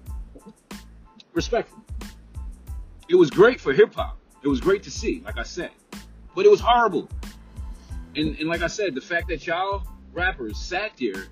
[1.33, 1.83] Respectful.
[3.09, 4.19] It was great for hip hop.
[4.43, 5.71] It was great to see, like I said.
[6.35, 7.09] But it was horrible.
[8.15, 11.25] And, and like I said, the fact that y'all rappers sat there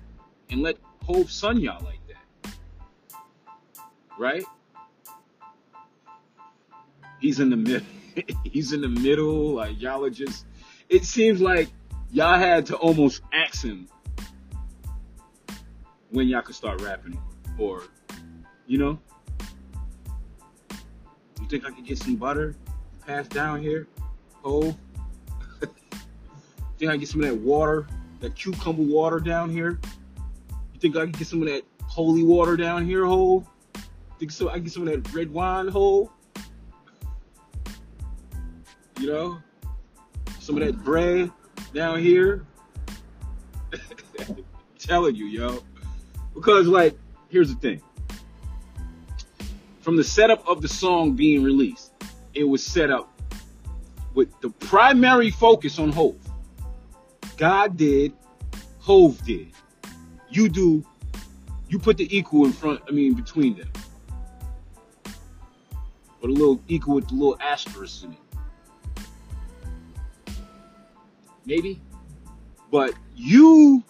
[0.50, 2.52] and let Hove son y'all like that.
[4.18, 4.44] Right?
[7.20, 7.86] He's in the middle.
[8.44, 9.54] He's in the middle.
[9.54, 10.46] Like y'all are just.
[10.88, 11.68] It seems like
[12.10, 13.88] y'all had to almost ask him
[16.10, 17.20] when y'all could start rapping,
[17.58, 17.82] or
[18.66, 18.98] you know.
[21.40, 22.56] You think I could get some butter
[23.06, 23.86] passed down here,
[24.42, 24.74] Hove?
[26.78, 27.86] think I get some of that water,
[28.20, 29.78] that cucumber water down here?
[30.74, 33.46] You think I can get some of that holy water down here, Hove?
[34.18, 34.48] Think so?
[34.48, 36.10] I can get some of that red wine, Hove?
[38.98, 39.38] You know,
[40.40, 41.30] some of that bread
[41.72, 42.44] down here.
[44.78, 45.62] telling you, yo.
[46.34, 47.80] Because, like, here's the thing.
[49.80, 51.92] From the setup of the song being released,
[52.34, 53.10] it was set up
[54.14, 56.18] with the primary focus on Hove.
[57.36, 58.12] God did,
[58.80, 59.52] Hove did.
[60.30, 60.84] You do,
[61.68, 63.70] you put the equal in front, I mean, between them.
[66.20, 68.18] But a little equal with the little asterisk in it.
[71.44, 71.80] Maybe.
[72.70, 73.84] But you,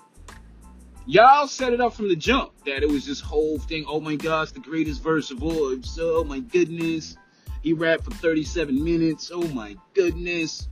[1.07, 3.85] y'all set it up from the jump that it was this whole thing.
[3.89, 5.81] Oh my gosh, the greatest verse of all.
[5.83, 7.17] So, oh my goodness.
[7.63, 9.31] He rapped for 37 minutes.
[9.35, 10.69] Oh my goodness.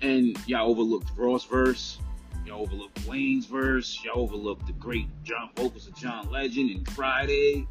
[0.00, 1.98] And y'all overlooked Ross verse.
[2.46, 4.00] Y'all overlooked Wayne's verse.
[4.04, 7.66] Y'all overlooked the great John vocals of John Legend and Fridayy.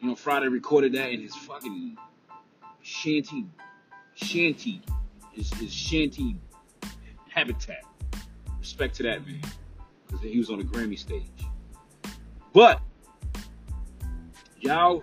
[0.00, 1.96] You know, Fridayy recorded that in his fucking
[2.82, 3.46] shanty,
[4.14, 4.82] shanty,
[5.32, 6.36] his, his shanty
[7.30, 7.82] habitat.
[8.58, 9.40] Respect to that man,
[10.06, 11.24] because he was on the Grammy stage.
[12.52, 12.80] But
[14.60, 15.02] y'all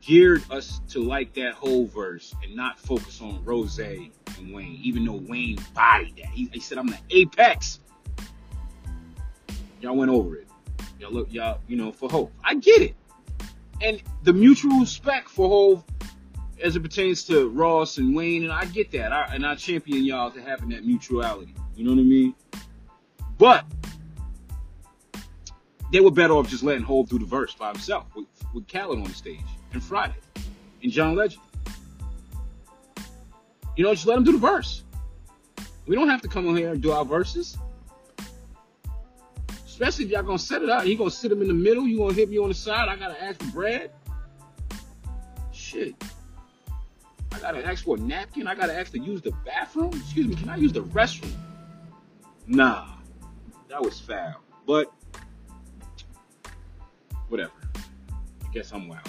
[0.00, 4.10] geared us to like that whole verse and not focus on Ross and
[4.52, 6.26] Wayne, even though Wayne bodied that.
[6.26, 7.80] He, he said, I'm the apex.
[9.80, 10.48] Y'all went over it.
[10.98, 12.30] Y'all look, y'all, you know, for Hove.
[12.44, 12.94] I get it.
[13.80, 15.84] And the mutual respect for Hove
[16.62, 20.04] as it pertains to Ross and Wayne, and I get that, I, and I champion
[20.04, 21.54] y'all to having that mutuality.
[21.74, 22.34] You know what I mean?
[23.38, 23.64] But
[25.92, 28.98] they were better off just letting Hov do the verse by himself with, with Khaled
[28.98, 29.40] on the stage
[29.72, 30.14] and Fridayy
[30.82, 31.42] and John Legend.
[33.76, 34.84] You know, just let him do the verse.
[35.86, 37.56] We don't have to come on here and do our verses.
[39.64, 40.84] Especially if y'all gonna set it up.
[40.84, 41.88] He gonna sit him in the middle.
[41.88, 42.88] You gonna hit me on the side.
[42.88, 43.90] I gotta ask for bread.
[45.52, 45.94] Shit.
[47.32, 48.46] I gotta ask for a napkin.
[48.46, 49.92] I gotta ask to use the bathroom.
[49.94, 51.32] Excuse me, can I use the restroom?
[52.46, 52.88] Nah,
[53.68, 54.34] that was foul.
[54.66, 54.92] But
[57.28, 57.52] whatever.
[58.44, 59.08] I guess I'm wild.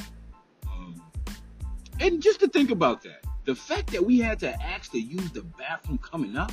[0.68, 1.02] Um,
[2.00, 5.32] and just to think about that, the fact that we had to ask to use
[5.32, 6.52] the bathroom coming up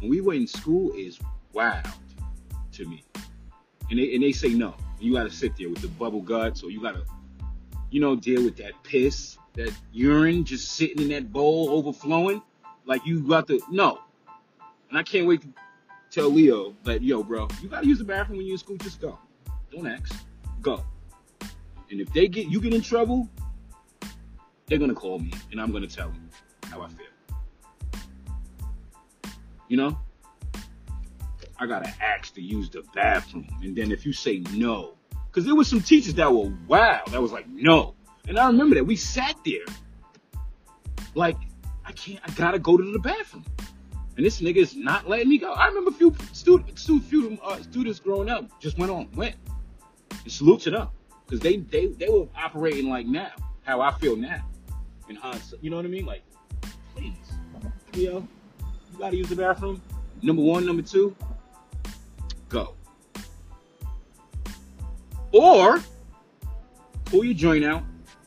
[0.00, 1.18] when we were in school is
[1.52, 1.86] wild
[2.72, 3.04] to me.
[3.90, 4.74] And they and they say no.
[4.98, 7.04] You gotta sit there with the bubble guts, or you gotta,
[7.90, 12.42] you know, deal with that piss, that urine just sitting in that bowl overflowing.
[12.84, 14.00] Like you got to no.
[14.88, 15.48] And I can't wait to
[16.10, 19.00] tell Leo that, yo, bro, you gotta use the bathroom when you're in school, just
[19.00, 19.18] go.
[19.72, 20.14] Don't ask.
[20.62, 20.84] Go.
[21.90, 23.28] And if they get you get in trouble,
[24.66, 26.30] they're gonna call me and I'm gonna tell them
[26.64, 27.06] how I feel.
[29.68, 29.98] You know?
[31.58, 33.48] I gotta ask to use the bathroom.
[33.62, 34.94] And then if you say no,
[35.26, 37.95] because there was some teachers that were wow, that was like no.
[38.28, 39.64] And I remember that we sat there
[41.14, 41.36] like
[41.84, 43.44] I can't, I gotta go to the bathroom.
[44.16, 45.52] And this nigga is not letting me go.
[45.52, 49.36] I remember a few students, few, uh, students growing up just went on, went.
[50.10, 50.88] And salute to them.
[51.24, 53.30] Because they, they, they were operating like now,
[53.62, 54.44] how I feel now.
[55.20, 56.04] Hindsight, you know what I mean?
[56.04, 56.22] Like,
[56.94, 57.14] please,
[57.94, 58.26] know,
[58.92, 59.80] you gotta use the bathroom.
[60.22, 61.14] Number one, number two,
[62.48, 62.74] go.
[65.32, 65.80] Or
[67.04, 67.82] pull your joint out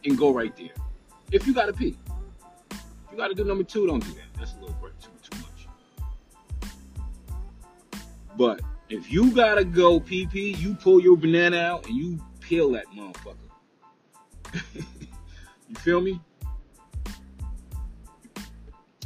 [0.06, 0.70] and go right there.
[1.32, 1.98] If you gotta pee.
[2.72, 4.34] If you gotta do number two, don't do that.
[4.38, 5.68] That's a little bit too, too much.
[8.38, 12.72] But if you gotta go pee pee, you pull your banana out and you peel
[12.72, 13.36] that motherfucker.
[15.68, 16.20] you feel me?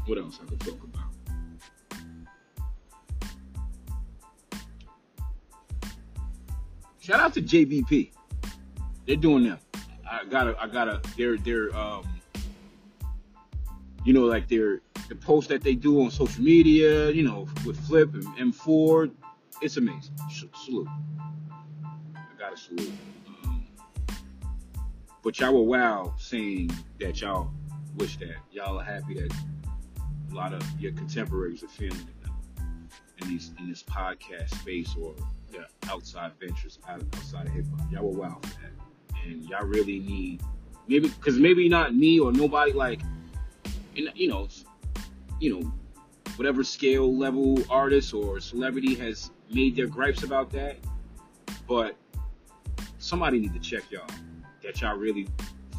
[0.06, 1.04] What else I could talk about?
[7.00, 8.12] Shout out to JVP.
[9.06, 9.60] They're doing them.
[10.14, 11.02] I gotta, I gotta.
[11.18, 12.08] They're, they're, um,
[14.06, 17.10] you know, like they're the posts that they do on social media.
[17.10, 19.12] You know, with Flip and M4.
[19.62, 20.14] It's amazing.
[20.66, 20.88] Salute.
[22.16, 22.92] I gotta salute.
[23.44, 23.66] Um,
[25.24, 27.50] but y'all were wow saying that y'all
[27.96, 29.34] wish that y'all are happy that
[30.32, 35.14] a lot of your contemporaries are feeling it in these in this podcast space or
[35.52, 37.92] yeah, outside ventures outside of hip hop.
[37.92, 38.72] Y'all were wow for that,
[39.26, 40.42] and y'all really need
[40.88, 43.02] maybe because maybe not me or nobody like,
[43.96, 44.48] in, you know,
[45.40, 45.74] you know,
[46.36, 50.78] whatever scale level artist or celebrity has made their gripes about that,
[51.68, 51.96] but
[52.98, 54.08] somebody need to check y'all
[54.64, 55.28] that y'all really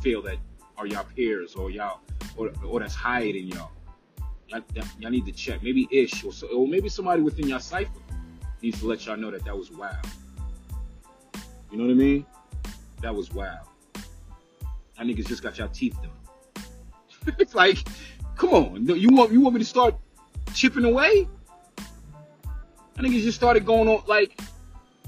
[0.03, 0.37] feel that
[0.77, 2.01] are y'all peers or y'all
[2.37, 3.71] or, or that's higher than y'all.
[4.49, 4.61] Y'all,
[4.99, 5.63] y'all need to check.
[5.63, 7.91] Maybe Ish or, so, or maybe somebody within your cipher
[8.61, 10.07] needs to let y'all know that that was wild.
[11.71, 12.27] You know what I mean?
[13.05, 13.61] That was wow.
[13.93, 16.65] That niggas just got y'all teeth done.
[17.39, 17.87] it's like,
[18.35, 19.95] come on, you want you want me to start
[20.55, 21.29] chipping away?
[21.77, 24.41] I niggas just started going on like,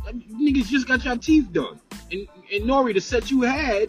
[0.04, 1.80] niggas just got y'all teeth done.
[2.12, 3.88] And and Nori, the set you had,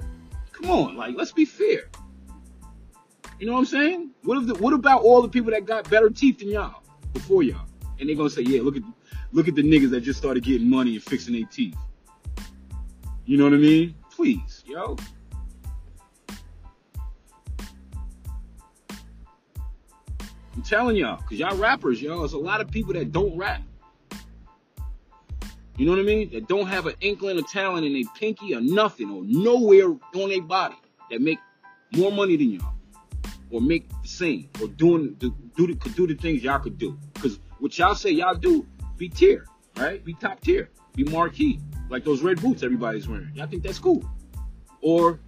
[0.54, 1.90] come on, like let's be fair.
[3.42, 4.12] You know what I'm saying?
[4.24, 7.44] What if the, what about all the people that got better teeth than y'all before
[7.44, 7.68] y'all?
[8.00, 8.84] And they're gonna say, yeah, look at
[9.34, 11.76] look at the niggas that just started getting money and fixing their teeth.
[13.28, 13.94] You know what I mean?
[14.10, 14.96] Please, yo.
[20.56, 23.62] I'm telling y'all, cause y'all rappers, yo, there's a lot of people that don't rap.
[25.76, 26.32] You know what I mean?
[26.32, 30.30] That don't have an inkling of talent in their pinky or nothing or nowhere on
[30.30, 30.78] their body
[31.12, 31.40] that make
[31.92, 32.74] more money than y'all
[33.52, 36.78] or make the same or doing the, do the, could do the things y'all could
[36.78, 36.98] do.
[37.16, 39.46] Cause what y'all say y'all do, be tier,
[39.76, 40.04] right?
[40.04, 43.32] Be top tier, be marquee, like those red boots everybody's wearing.
[43.36, 44.04] Y'all think that's cool?
[44.82, 45.20] Or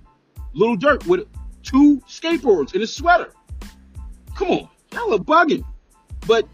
[0.53, 1.28] Lil Durk with
[1.63, 3.32] two skateboards and a sweater.
[4.36, 5.63] Come on, y'all are bugging.
[6.28, 6.47] But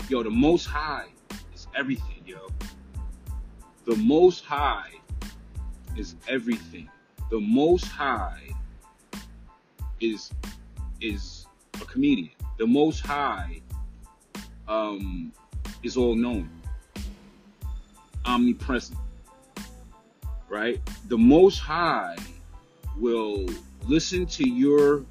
[0.10, 1.06] yo, the Most High
[1.54, 2.48] is everything, yo.
[3.86, 4.90] The Most High
[5.96, 6.90] is everything.
[7.30, 8.50] The Most High
[10.00, 10.32] is
[11.00, 11.46] is
[11.80, 12.32] a comedian.
[12.58, 13.62] The Most High
[14.68, 15.32] um,
[15.84, 16.50] is all knowing,
[18.26, 18.98] omnipresent,
[20.50, 20.80] right?
[21.08, 22.16] The Most High
[22.98, 23.48] will
[23.86, 25.06] listen to your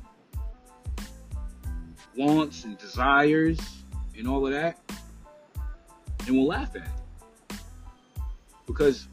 [2.17, 3.59] wants and desires
[4.17, 4.79] and all of that
[6.27, 7.59] and will laugh at it.
[8.67, 9.09] Because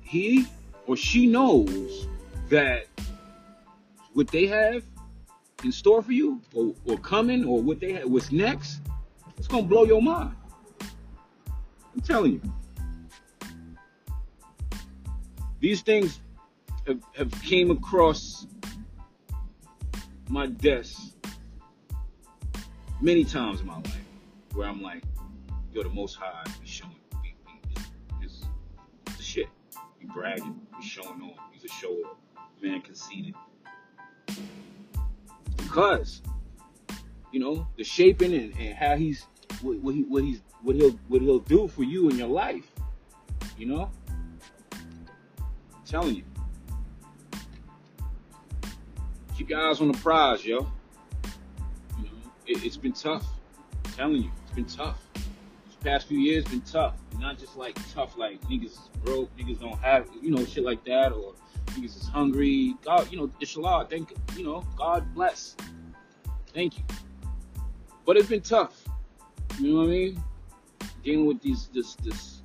[0.00, 0.46] he
[0.86, 2.08] or she knows
[2.48, 2.86] that
[4.14, 4.82] what they have
[5.62, 8.80] in store for you or, or coming or what they have what's next,
[9.36, 10.34] it's gonna blow your mind.
[11.94, 12.40] I'm telling you.
[15.60, 16.20] These things
[16.86, 18.46] have, have came across
[20.28, 21.00] my desk
[23.00, 23.98] many times in my life
[24.52, 25.02] where I'm like,
[25.72, 27.82] yo, the most high, we showing, we, we,
[28.22, 28.44] it's
[29.16, 29.48] the shit.
[30.00, 32.16] We bragging, we showing off, he's a show off,
[32.62, 33.34] man conceited.
[35.56, 36.22] Because,
[37.32, 39.26] you know, the shaping and, and how he's,
[39.60, 42.70] what, what, he, what he's, what he'll, what he'll do for you in your life,
[43.56, 43.90] you know?
[45.88, 46.24] Telling you.
[49.38, 50.70] Keep your eyes on the prize, yo.
[51.96, 52.10] You know,
[52.46, 53.24] it, has been tough.
[53.86, 54.98] I'm telling you, it's been tough.
[55.14, 56.94] These past few years been tough.
[57.18, 61.12] Not just like tough, like niggas broke, niggas don't have, you know, shit like that,
[61.12, 61.32] or
[61.68, 62.74] niggas is hungry.
[62.84, 65.56] God, you know, inshallah, thank, you You know, God bless.
[66.52, 66.84] Thank you.
[68.04, 68.84] But it's been tough.
[69.58, 70.22] You know what I mean?
[71.02, 72.37] Dealing with these, this, this,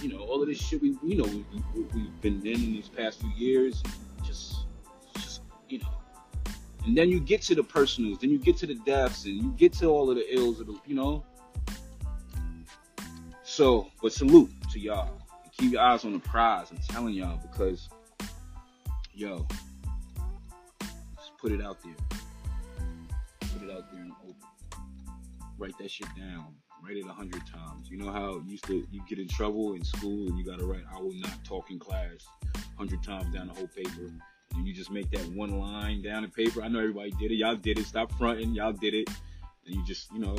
[0.00, 1.44] you know, all of this shit we, you know, we,
[1.74, 3.82] we, we've been in these past few years.
[4.24, 4.64] Just
[5.68, 5.88] you know.
[6.86, 9.54] And then you get to the personals, then you get to the deaths, and you
[9.56, 11.24] get to all of the ills of the, you know.
[13.42, 15.20] So, but salute to y'all.
[15.58, 16.70] Keep your eyes on the prize.
[16.70, 17.90] I'm telling y'all because,
[19.12, 19.46] yo,
[21.16, 21.94] just put it out there.
[23.40, 24.36] Put it out there in the open.
[25.58, 26.54] Write that shit down.
[26.82, 27.90] Write it a hundred times.
[27.90, 30.64] You know how you used to you get in trouble in school and you gotta
[30.64, 32.26] write "I will not talk in class"
[32.76, 34.10] hundred times down the whole paper
[34.54, 36.62] and you just make that one line down the paper.
[36.62, 37.36] I know everybody did it.
[37.36, 37.86] Y'all did it.
[37.86, 38.54] Stop fronting.
[38.54, 39.08] Y'all did it.
[39.66, 40.36] And you just, you know,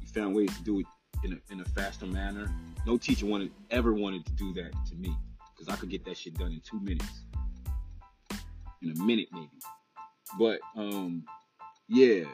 [0.00, 0.86] you found ways to do it
[1.24, 2.52] in a, in a faster manner.
[2.86, 5.14] No teacher wanted ever wanted to do that to me
[5.54, 7.24] because I could get that shit done in two minutes,
[8.82, 9.48] in a minute maybe.
[10.38, 11.24] But um,
[11.88, 12.24] yeah,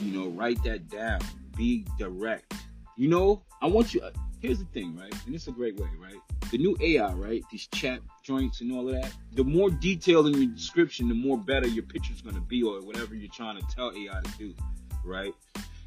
[0.00, 1.20] you know, write that down.
[1.56, 2.54] Be direct.
[2.96, 4.00] You know, I want you.
[4.00, 4.10] Uh,
[4.40, 5.14] here's the thing, right?
[5.26, 6.20] And it's a great way, right?
[6.50, 7.44] the new AI, right?
[7.50, 9.12] These chat joints and all of that.
[9.32, 13.14] The more detailed in your description, the more better your picture's gonna be, or whatever
[13.14, 14.54] you're trying to tell AI to do,
[15.04, 15.34] right?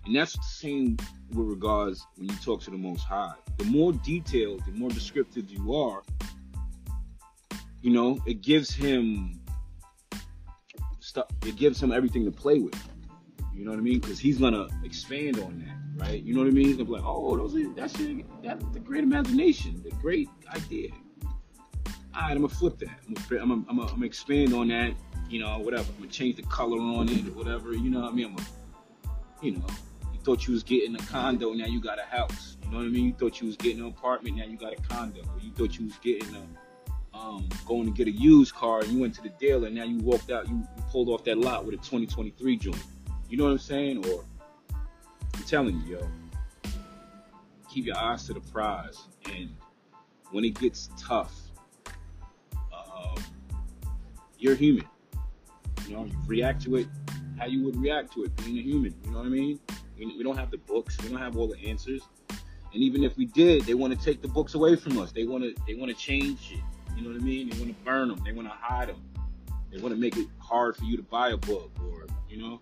[0.05, 0.97] And that's the same
[1.33, 3.33] with regards when you talk to the Most High.
[3.57, 6.03] The more detailed, the more descriptive you are,
[7.81, 9.39] you know, it gives him
[10.99, 11.27] stuff.
[11.45, 12.75] It gives him everything to play with.
[13.53, 13.99] You know what I mean?
[13.99, 16.21] Because he's gonna expand on that, right?
[16.21, 16.67] You know what I mean?
[16.67, 17.93] He's gonna be like, oh, those are, that's
[18.43, 20.89] that's the great imagination, the great idea.
[22.13, 22.89] All right, I'm gonna flip that.
[23.07, 24.93] I'm gonna, I'm gonna, I'm gonna, expand on that.
[25.29, 25.83] You know, whatever.
[25.83, 27.73] I'm gonna change the color on it or whatever.
[27.73, 28.25] You know what I mean?
[28.25, 28.49] I'm gonna,
[29.41, 29.65] you know,
[30.13, 32.57] you thought you was getting a condo, now you got a house.
[32.63, 33.05] You know what I mean?
[33.05, 35.21] You thought you was getting an apartment, now you got a condo.
[35.41, 38.99] You thought you was getting a, um, going to get a used car, and you
[38.99, 41.65] went to the dealer, and now you walked out, you, you pulled off that lot
[41.65, 42.83] with a 2023 joint.
[43.32, 44.05] You know what I'm saying?
[44.09, 44.25] Or
[45.34, 46.71] I'm telling you, yo.
[47.69, 48.99] keep your eyes to the prize.
[49.34, 49.55] And
[50.32, 51.34] when it gets tough,
[52.73, 53.23] um,
[54.38, 54.86] you're human.
[55.88, 56.88] You know, you react to it
[57.39, 58.93] how you would react to it, being a human.
[59.05, 59.61] You know what I mean?
[59.97, 61.01] We, we don't have the books.
[61.01, 62.01] We don't have all the answers.
[62.29, 65.13] And even if we did, they want to take the books away from us.
[65.13, 66.59] They want to they want to change it.
[66.97, 67.49] You know what I mean?
[67.49, 68.21] They want to burn them.
[68.25, 69.01] They want to hide them.
[69.71, 72.59] They want to make it hard for you to buy a book or you know.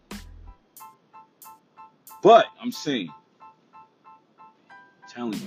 [2.22, 3.10] But I'm saying,
[3.82, 5.40] I'm telling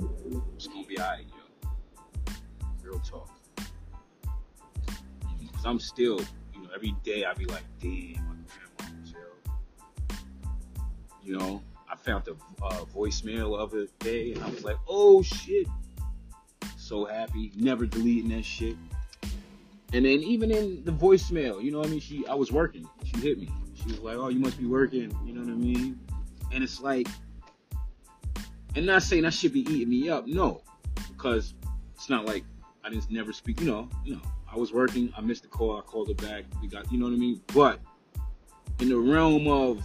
[0.00, 2.32] you, it's gonna be alright, yo.
[2.82, 3.30] Real talk.
[5.52, 6.20] Cause I'm still,
[6.54, 8.34] you know, every day I be like, damn, my.
[11.22, 15.68] You know, I found the uh, voicemail the day, and I was like, oh shit.
[16.76, 18.76] So happy, never deleting that shit.
[19.92, 22.00] And then even in the voicemail, you know what I mean?
[22.00, 22.88] She, I was working.
[23.04, 23.50] She hit me.
[23.82, 25.98] She was like, "Oh, you must be working." You know what I mean?
[26.52, 27.08] And it's like,
[28.76, 30.62] and not saying that should be eating me up, no,
[31.08, 31.54] because
[31.94, 32.44] it's not like
[32.84, 33.60] I didn't never speak.
[33.60, 34.22] You know, you know,
[34.52, 35.12] I was working.
[35.16, 35.78] I missed the call.
[35.78, 36.44] I called her back.
[36.60, 37.40] We got, you know what I mean?
[37.54, 37.80] But
[38.80, 39.82] in the realm of,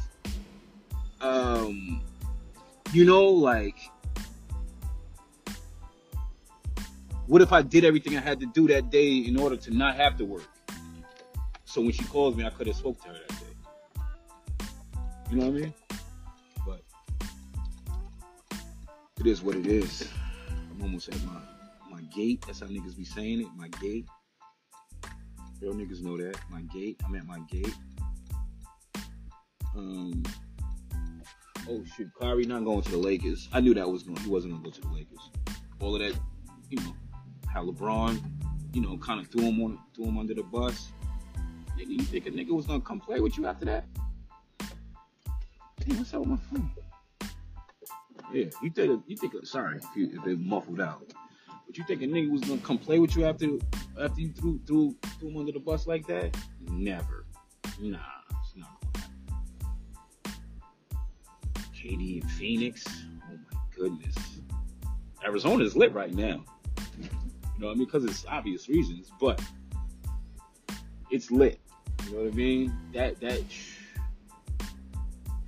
[1.22, 2.02] um,
[2.94, 3.78] you know, like.
[7.28, 9.98] What if I did everything I had to do that day in order to not
[9.98, 10.48] have to work?
[11.66, 13.27] So when she calls me, I could have spoke to her.
[15.30, 15.74] You know what I mean?
[16.66, 16.82] But
[19.20, 20.10] it is what it is.
[20.72, 21.42] I'm almost at my
[21.92, 22.44] my gate.
[22.48, 23.48] That's how niggas be saying it.
[23.58, 24.08] My gate.
[25.60, 26.40] Real niggas know that.
[26.50, 27.02] My gate.
[27.06, 27.76] I'm at my gate.
[29.76, 30.24] Um.
[31.70, 33.50] Oh shoot, Kyrie not going to the Lakers.
[33.52, 34.18] I knew that was going.
[34.22, 35.30] He wasn't gonna go to the Lakers.
[35.82, 36.18] All of that,
[36.70, 36.96] you know,
[37.48, 38.22] how LeBron,
[38.74, 40.88] you know, kind of threw him on, threw him under the bus.
[41.78, 43.86] Nigga, you think a nigga was gonna come play with you after that?
[45.88, 46.72] Hey, what's up with my phone?
[48.34, 51.14] Yeah, you think you think sorry if you if it muffled out.
[51.66, 53.52] But you think a nigga was gonna come play with you after
[53.98, 56.36] after you threw threw threw him under the bus like that?
[56.70, 57.26] Never.
[57.80, 58.00] Nah,
[58.32, 60.42] it's not gonna happen.
[61.74, 62.86] KD in Phoenix.
[63.32, 64.42] Oh my goodness.
[65.24, 66.44] Arizona is lit right now.
[66.98, 67.10] You
[67.60, 67.86] know what I mean?
[67.86, 69.42] Because it's obvious reasons, but
[71.12, 71.62] it's lit.
[72.08, 72.78] You know what I mean?
[72.92, 73.42] That that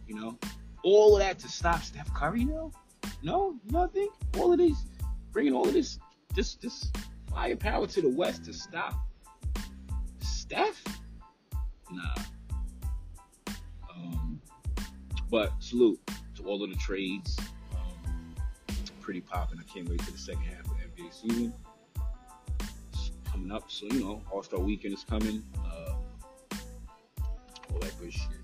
[0.10, 0.38] you know,
[0.84, 2.74] all of that to stop Steph Curry though?
[3.22, 4.10] No, nothing.
[4.38, 4.86] All of this,
[5.32, 6.00] bringing all of this,
[6.36, 6.92] this this
[7.30, 8.96] firepower to the West to stop
[10.20, 10.84] Steph?
[11.92, 12.16] Nah.
[13.94, 14.42] Um,
[15.30, 16.00] but salute
[16.38, 17.38] to all of the trades.
[17.74, 18.36] Um,
[19.00, 19.60] pretty popping.
[19.60, 21.54] I can't wait for the second half of the NBA season.
[22.94, 25.44] It's coming up, so you know, All Star Weekend is coming.
[25.60, 25.94] Uh,
[27.72, 28.39] all that good shit.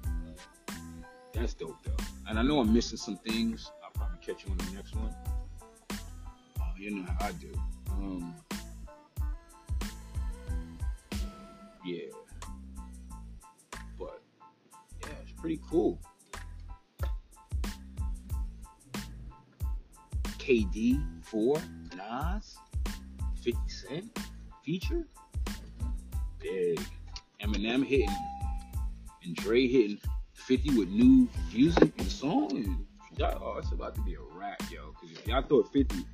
[1.35, 2.03] That's dope though.
[2.27, 3.69] And I know I'm missing some things.
[3.83, 5.13] I'll probably catch you on the next one.
[5.91, 7.53] Uh, you know how I do.
[7.91, 8.33] Um,
[11.85, 12.05] yeah.
[13.99, 14.21] But
[15.01, 15.99] yeah, it's pretty cool.
[20.39, 21.61] KD four
[21.97, 22.57] Nas,
[23.43, 24.19] 50 Cent
[24.63, 25.05] feature.
[26.39, 26.79] Big.
[27.41, 28.09] Eminem hitting
[29.23, 29.99] and Dre hitting
[30.45, 32.85] 50 with new music and song and
[33.17, 34.91] y'all, oh, it's about to be a wrap, yo.
[34.91, 36.05] Cause if y'all thought 50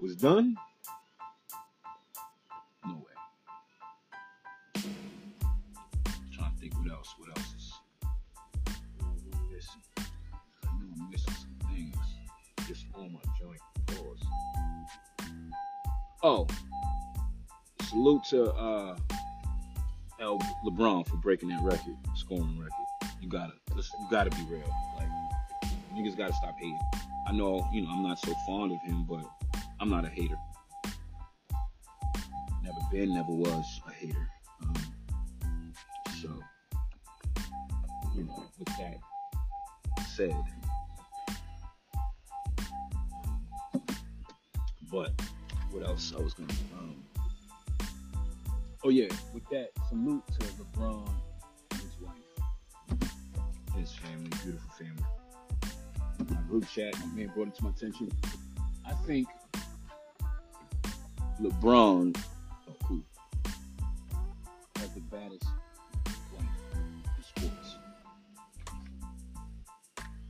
[0.00, 0.56] was done,
[2.86, 4.82] no way.
[6.32, 7.12] trying to think what else.
[7.18, 7.72] What else is
[9.50, 9.82] missing?
[9.98, 11.96] I know I'm missing some things.
[12.68, 13.60] Just on my joint.
[13.88, 14.24] Pause.
[16.22, 16.46] Oh,
[17.88, 18.96] salute to uh,
[20.20, 20.38] L.
[20.64, 21.96] LeBron for breaking that record,
[22.28, 22.72] scoring record.
[23.22, 24.62] You gotta, you gotta be real.
[24.98, 25.08] Like
[25.94, 26.78] niggas gotta stop hating.
[27.26, 29.24] I know, you know, I'm not so fond of him, but
[29.80, 30.36] I'm not a hater.
[32.62, 34.28] Never been, never was a hater.
[34.62, 35.72] Um,
[36.20, 36.28] so,
[38.14, 38.98] you know, with that
[40.06, 40.36] said,
[44.92, 45.12] but
[45.70, 46.52] what else I was gonna?
[46.78, 46.96] Um,
[48.84, 51.08] oh yeah, with that, salute to LeBron
[53.78, 55.04] his family, beautiful family.
[56.30, 58.10] My group chat, my man brought it to my attention.
[58.86, 59.28] I think
[61.40, 62.16] LeBron,
[62.68, 63.02] oh
[64.76, 65.44] has the baddest
[66.34, 67.76] wife in sports.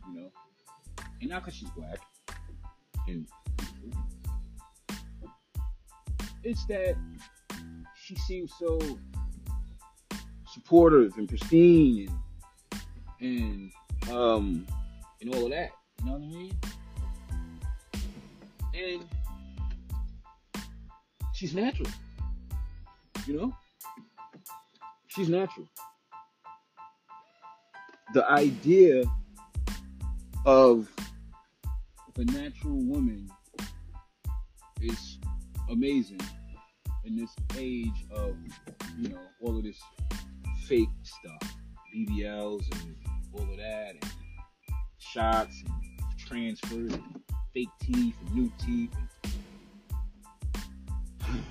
[0.06, 0.30] You know,
[1.20, 2.00] and not because she's black
[3.08, 3.26] and
[6.44, 6.96] it's that
[7.96, 8.78] she seems so
[10.46, 12.27] supportive and pristine and
[13.20, 13.72] and
[14.10, 14.66] um
[15.20, 15.70] and all of that.
[16.00, 16.52] You know what I mean?
[18.74, 19.04] And
[21.34, 21.88] she's natural.
[23.26, 23.56] You know?
[25.08, 25.68] She's natural.
[28.14, 29.02] The idea
[30.46, 30.88] of
[32.16, 33.30] a natural woman
[34.80, 35.18] is
[35.70, 36.20] amazing
[37.04, 38.36] in this age of,
[38.98, 39.78] you know, all of this
[40.66, 41.56] fake stuff,
[41.94, 42.96] BBLs and
[43.32, 44.12] all of that, and
[44.98, 47.22] shots and transfers and
[47.54, 48.94] fake teeth and new teeth.
[51.26, 51.42] And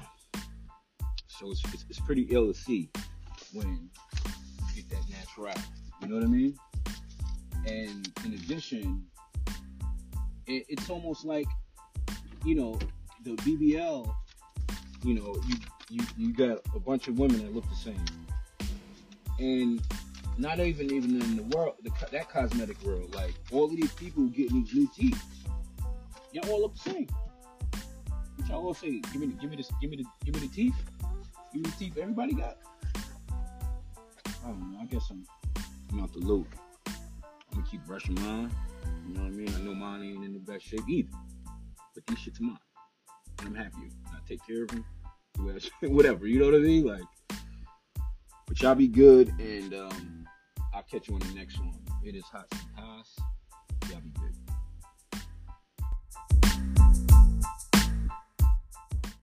[1.28, 2.90] so it's, it's, it's pretty ill to see
[3.54, 3.90] when
[4.76, 5.54] you get that natural.
[6.02, 6.58] You know what I mean?
[7.66, 9.06] And in addition,
[10.46, 11.48] it, it's almost like,
[12.46, 12.80] you know,
[13.24, 14.14] the BBL,
[15.04, 15.56] you know, you,
[15.90, 18.06] you, you got a bunch of women that look the same.
[19.40, 19.82] And
[20.38, 24.26] not even even in the world, the, that cosmetic world, like all of these people
[24.28, 25.24] getting these new teeth,
[26.32, 27.08] y'all all look the same.
[28.48, 29.02] Y'all all say?
[29.12, 30.76] Give me, give me this, give me the, give me the teeth.
[31.54, 31.98] Give me the teeth.
[31.98, 32.58] Everybody got.
[34.16, 34.80] I don't know.
[34.82, 35.26] I guess I'm,
[35.92, 36.48] I'm out the loop.
[36.88, 36.94] I'm
[37.54, 38.52] gonna keep brushing mine.
[39.08, 39.50] You know what I mean?
[39.56, 41.10] I know mine ain't in the best shape either.
[41.96, 42.58] But these shit's mine.
[43.40, 43.92] And I'm happy.
[44.08, 44.86] I take care of them.
[45.82, 46.28] Whatever.
[46.28, 46.86] You know what I mean?
[46.86, 47.02] Like,
[48.48, 50.27] but y'all be good and um,
[50.78, 51.74] I'll catch you on the next one.
[52.06, 53.16] It is Hot House.
[53.90, 54.12] Y'all be